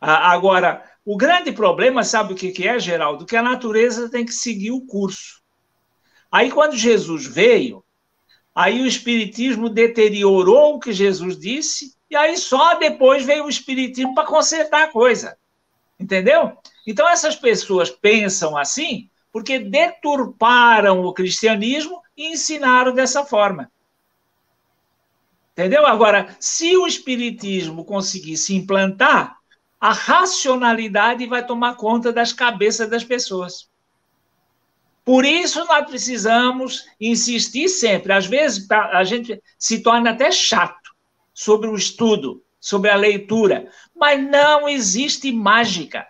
[0.00, 3.26] Agora, o grande problema, sabe o que é, Geraldo?
[3.26, 5.42] Que a natureza tem que seguir o curso.
[6.30, 7.84] Aí, quando Jesus veio,
[8.54, 14.14] aí o Espiritismo deteriorou o que Jesus disse, e aí só depois veio o Espiritismo
[14.14, 15.36] para consertar a coisa.
[16.00, 16.56] Entendeu?
[16.86, 23.72] Então, essas pessoas pensam assim porque deturparam o cristianismo e ensinaram dessa forma.
[25.52, 25.86] Entendeu?
[25.86, 29.36] Agora, se o espiritismo conseguir se implantar,
[29.80, 33.70] a racionalidade vai tomar conta das cabeças das pessoas.
[35.04, 38.12] Por isso, nós precisamos insistir sempre.
[38.12, 40.94] Às vezes, a gente se torna até chato
[41.34, 46.06] sobre o estudo, sobre a leitura, mas não existe mágica.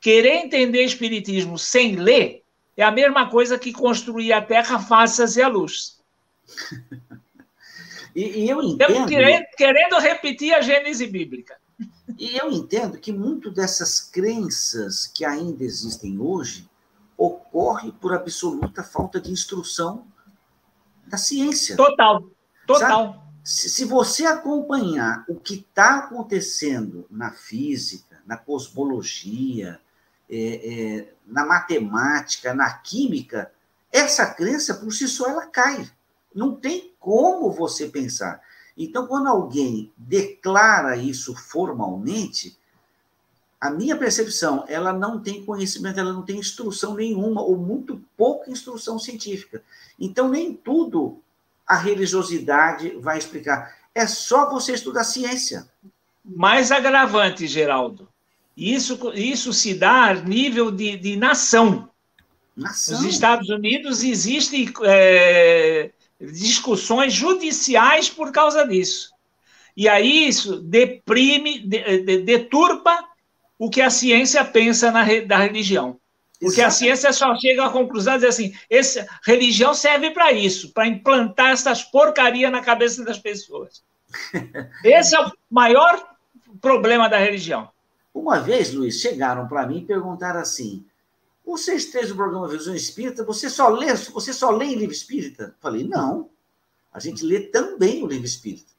[0.00, 2.42] Querer entender Espiritismo sem ler
[2.76, 6.00] é a mesma coisa que construir a Terra faça-se a luz.
[8.16, 8.90] e, e, eu entendo...
[8.90, 11.58] Estamos querendo, querendo repetir a Gênese bíblica.
[12.18, 16.68] E eu entendo que muito dessas crenças que ainda existem hoje
[17.16, 20.06] ocorre por absoluta falta de instrução
[21.06, 21.76] da ciência.
[21.76, 22.24] Total,
[22.66, 23.26] total.
[23.44, 29.80] Se, se você acompanhar o que está acontecendo na física, na cosmologia,
[30.30, 33.50] é, é, na matemática, na química,
[33.92, 35.90] essa crença por si só ela cai.
[36.34, 38.40] Não tem como você pensar.
[38.76, 42.56] Então, quando alguém declara isso formalmente,
[43.60, 48.50] a minha percepção, ela não tem conhecimento, ela não tem instrução nenhuma, ou muito pouca
[48.50, 49.62] instrução científica.
[49.98, 51.20] Então, nem tudo
[51.66, 53.76] a religiosidade vai explicar.
[53.94, 55.68] É só você estudar ciência.
[56.24, 58.08] Mais agravante, Geraldo.
[58.60, 61.88] Isso, isso se dá a nível de, de nação.
[62.54, 63.00] nação.
[63.00, 69.10] Nos Estados Unidos existem é, discussões judiciais por causa disso.
[69.74, 73.08] E aí isso deprime, de, de, deturpa
[73.58, 75.98] o que a ciência pensa na, da religião.
[76.38, 80.70] Porque a ciência só chega à conclusão de dizer assim: essa religião serve para isso,
[80.72, 83.82] para implantar essas porcarias na cabeça das pessoas.
[84.84, 86.06] Esse é o maior
[86.60, 87.70] problema da religião.
[88.12, 90.84] Uma vez, Luiz, chegaram para mim e perguntaram assim:
[91.44, 95.54] vocês três do programa Visão Espírita, você só lê, você só lê livro espírita?
[95.60, 96.30] Falei, não.
[96.92, 98.70] A gente lê também o livro espírita.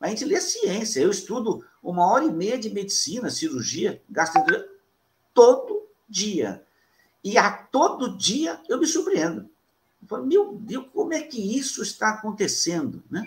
[0.00, 1.00] A gente lê ciência.
[1.00, 4.70] Eu estudo uma hora e meia de medicina, cirurgia, gastroenterologia,
[5.34, 6.62] todo dia.
[7.22, 9.48] E a todo dia eu me surpreendo.
[10.00, 13.02] Eu falo, meu Deus, como é que isso está acontecendo?
[13.10, 13.22] Né?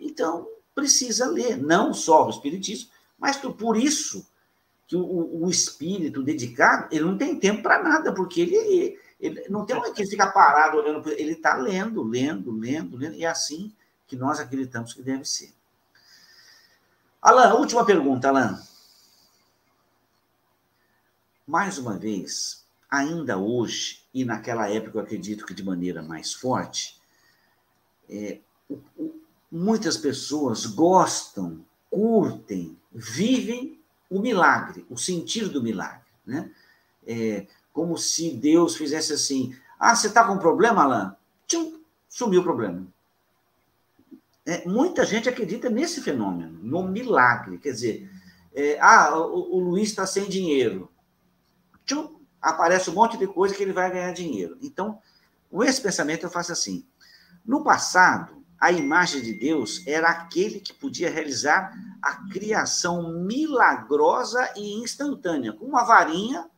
[0.00, 4.26] Então, precisa ler, não só o Espiritismo, mas por isso
[4.86, 9.66] que o, o espírito dedicado, ele não tem tempo para nada, porque ele, ele não
[9.66, 13.74] tem que ficar parado olhando, ele está lendo, lendo, lendo, lendo, e é assim
[14.06, 15.52] que nós acreditamos que deve ser.
[17.20, 18.62] Alan, última pergunta, Alan.
[21.44, 27.00] Mais uma vez, ainda hoje, e naquela época eu acredito que de maneira mais forte,
[28.08, 28.38] é,
[28.68, 33.80] o, o, muitas pessoas gostam, curtem, vivem
[34.10, 36.06] o milagre, o sentido do milagre.
[36.24, 36.50] Né?
[37.06, 41.12] É, como se Deus fizesse assim: ah, você está com um problema, Alain?
[41.46, 42.86] Tchum, sumiu o problema.
[44.44, 47.58] É, muita gente acredita nesse fenômeno, no milagre.
[47.58, 48.10] Quer dizer,
[48.54, 50.90] é, ah, o, o Luiz está sem dinheiro.
[51.84, 54.56] Tchum, aparece um monte de coisa que ele vai ganhar dinheiro.
[54.62, 55.00] Então,
[55.50, 56.86] com esse pensamento, eu faço assim.
[57.44, 64.74] No passado, a imagem de Deus era aquele que podia realizar a criação milagrosa e
[64.82, 65.52] instantânea.
[65.52, 66.48] Com uma varinha,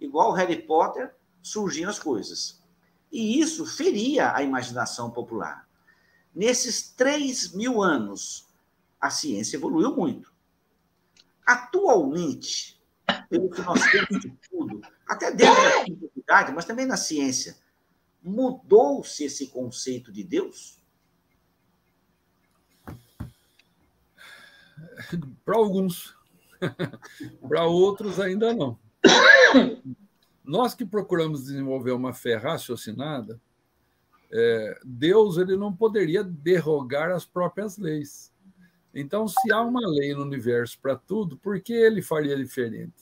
[0.00, 2.62] igual Harry Potter, surgiam as coisas.
[3.10, 5.66] E isso feria a imaginação popular.
[6.34, 8.46] Nesses três mil anos,
[9.00, 10.32] a ciência evoluiu muito.
[11.44, 12.80] Atualmente,
[13.28, 17.56] pelo que nós temos de tudo, até dentro da cientificidade, mas também na ciência,
[18.22, 20.77] mudou-se esse conceito de Deus?
[25.44, 26.16] Para alguns.
[27.48, 28.78] Para outros, ainda não.
[30.44, 33.40] Nós que procuramos desenvolver uma fé raciocinada,
[34.30, 38.32] é, Deus ele não poderia derrogar as próprias leis.
[38.94, 42.94] Então, se há uma lei no universo para tudo, por que ele faria diferente?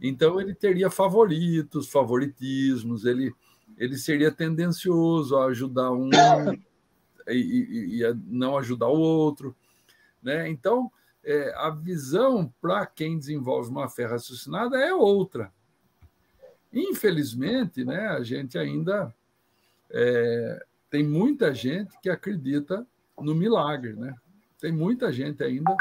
[0.00, 3.34] Então, ele teria favoritos, favoritismos, ele,
[3.78, 6.10] ele seria tendencioso a ajudar um
[7.28, 9.56] e, e, e a não ajudar o outro.
[10.22, 10.48] Né?
[10.48, 10.90] Então,
[11.24, 15.52] é, a visão para quem desenvolve uma fé raciocinada é outra.
[16.72, 19.14] Infelizmente, né, a gente ainda
[19.90, 22.86] é, tem muita gente que acredita
[23.18, 24.14] no milagre, né?
[24.58, 25.76] Tem muita gente ainda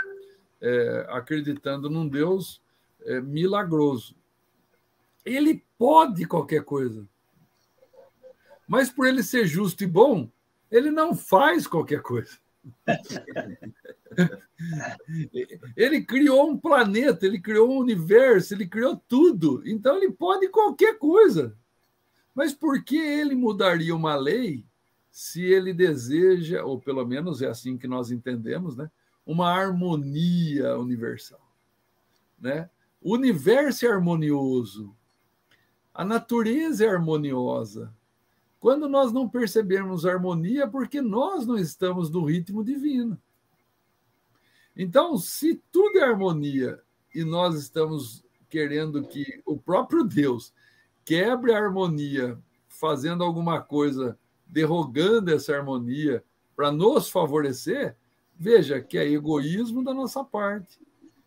[0.59, 2.61] é, acreditando num Deus
[3.03, 4.15] é, milagroso.
[5.25, 7.07] Ele pode qualquer coisa,
[8.67, 10.29] mas por ele ser justo e bom,
[10.69, 12.40] ele não faz qualquer coisa.
[15.75, 19.61] ele criou um planeta, ele criou um universo, ele criou tudo.
[19.65, 21.57] Então ele pode qualquer coisa.
[22.33, 24.65] Mas por que ele mudaria uma lei
[25.09, 28.89] se ele deseja, ou pelo menos é assim que nós entendemos, né,
[29.25, 31.41] uma harmonia universal?
[32.39, 32.69] Né?
[33.01, 34.95] O universo é harmonioso,
[35.93, 37.93] a natureza é harmoniosa,
[38.61, 43.19] quando nós não percebemos harmonia, porque nós não estamos no ritmo divino.
[44.77, 46.79] Então, se tudo é harmonia
[47.13, 50.53] e nós estamos querendo que o próprio Deus
[51.03, 52.37] quebre a harmonia,
[52.69, 54.15] fazendo alguma coisa,
[54.45, 56.23] derrogando essa harmonia
[56.55, 57.97] para nos favorecer,
[58.37, 60.79] veja que é egoísmo da nossa parte,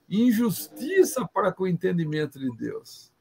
[0.09, 3.12] injustiça para com o entendimento de Deus.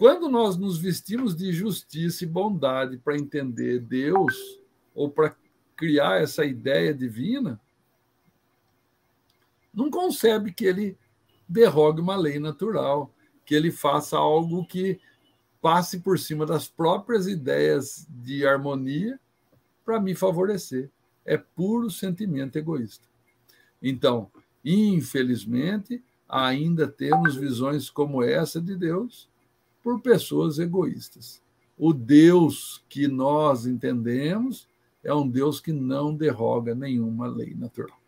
[0.00, 4.58] Quando nós nos vestimos de justiça e bondade para entender Deus,
[4.94, 5.36] ou para
[5.76, 7.60] criar essa ideia divina,
[9.74, 10.96] não concebe que ele
[11.46, 13.12] derrogue uma lei natural,
[13.44, 14.98] que ele faça algo que
[15.60, 19.20] passe por cima das próprias ideias de harmonia
[19.84, 20.90] para me favorecer.
[21.26, 23.06] É puro sentimento egoísta.
[23.82, 24.32] Então,
[24.64, 29.28] infelizmente, ainda temos visões como essa de Deus
[29.82, 31.40] por pessoas egoístas.
[31.76, 34.68] O Deus que nós entendemos
[35.02, 37.98] é um Deus que não derroga nenhuma lei natural.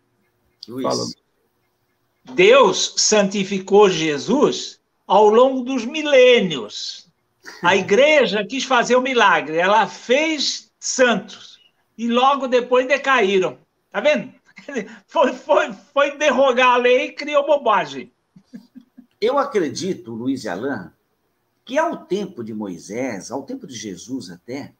[0.67, 0.83] Luiz.
[0.83, 1.09] Fala.
[2.35, 7.11] Deus santificou Jesus ao longo dos milênios.
[7.61, 11.59] A igreja quis fazer o um milagre, ela fez santos
[11.97, 13.57] e logo depois decaíram.
[13.91, 14.33] Tá vendo?
[15.07, 18.09] Foi, foi, foi derrogar a lei e criou bobagem.
[19.19, 20.89] Eu acredito, Luiz e Alain,
[21.65, 24.73] que ao tempo de Moisés, ao tempo de Jesus até,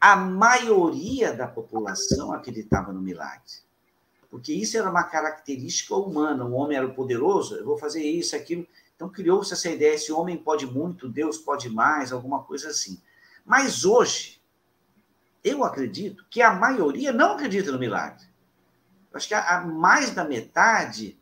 [0.00, 3.66] a maioria da população acreditava no milagre.
[4.30, 6.44] Porque isso era uma característica humana.
[6.44, 8.66] O homem era poderoso, eu vou fazer isso, aquilo.
[8.94, 13.00] Então criou-se essa ideia: esse homem pode muito, Deus pode mais, alguma coisa assim.
[13.44, 14.40] Mas hoje,
[15.42, 18.26] eu acredito que a maioria não acredita no milagre.
[19.10, 21.18] Eu acho que a, a mais da metade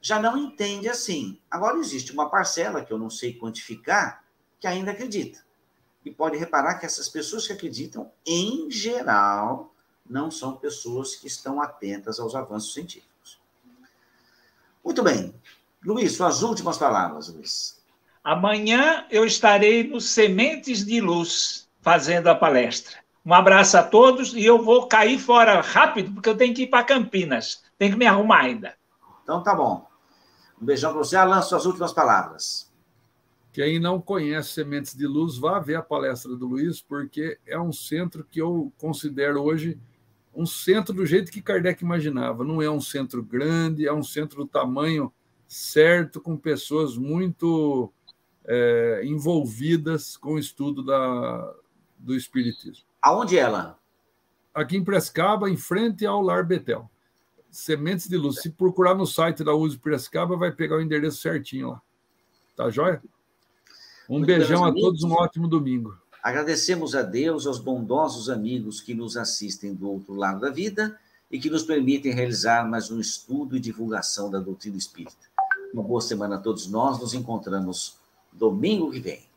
[0.00, 1.38] já não entende assim.
[1.50, 4.19] Agora, existe uma parcela, que eu não sei quantificar,
[4.60, 5.40] que ainda acredita.
[6.04, 9.74] E pode reparar que essas pessoas que acreditam, em geral,
[10.08, 13.40] não são pessoas que estão atentas aos avanços científicos.
[14.84, 15.34] Muito bem.
[15.84, 17.80] Luiz, suas últimas palavras, Luiz.
[18.22, 22.98] Amanhã eu estarei no Sementes de Luz, fazendo a palestra.
[23.24, 26.66] Um abraço a todos e eu vou cair fora rápido, porque eu tenho que ir
[26.66, 27.62] para Campinas.
[27.78, 28.74] Tenho que me arrumar ainda.
[29.22, 29.86] Então tá bom.
[30.60, 31.16] Um beijão para você.
[31.16, 32.69] Alan, suas últimas palavras.
[33.52, 37.72] Quem não conhece Sementes de Luz, vá ver a palestra do Luiz, porque é um
[37.72, 39.78] centro que eu considero hoje
[40.34, 42.44] um centro do jeito que Kardec imaginava.
[42.44, 45.12] Não é um centro grande, é um centro do tamanho
[45.48, 47.92] certo, com pessoas muito
[48.44, 51.54] é, envolvidas com o estudo da,
[51.98, 52.84] do Espiritismo.
[53.02, 53.78] Aonde é ela?
[54.54, 56.88] Aqui em Prescaba, em frente ao Lar Betel.
[57.50, 58.40] Sementes de Luz.
[58.40, 61.82] Se procurar no site da USP Prescaba, vai pegar o endereço certinho lá.
[62.56, 63.02] Tá joia?
[64.10, 65.96] Um Muito beijão a todos, um ótimo domingo.
[66.20, 70.98] Agradecemos a Deus, aos bondosos amigos que nos assistem do outro lado da vida
[71.30, 75.30] e que nos permitem realizar mais um estudo e divulgação da doutrina espírita.
[75.72, 76.98] Uma boa semana a todos nós.
[76.98, 77.98] Nos encontramos
[78.32, 79.29] domingo que vem.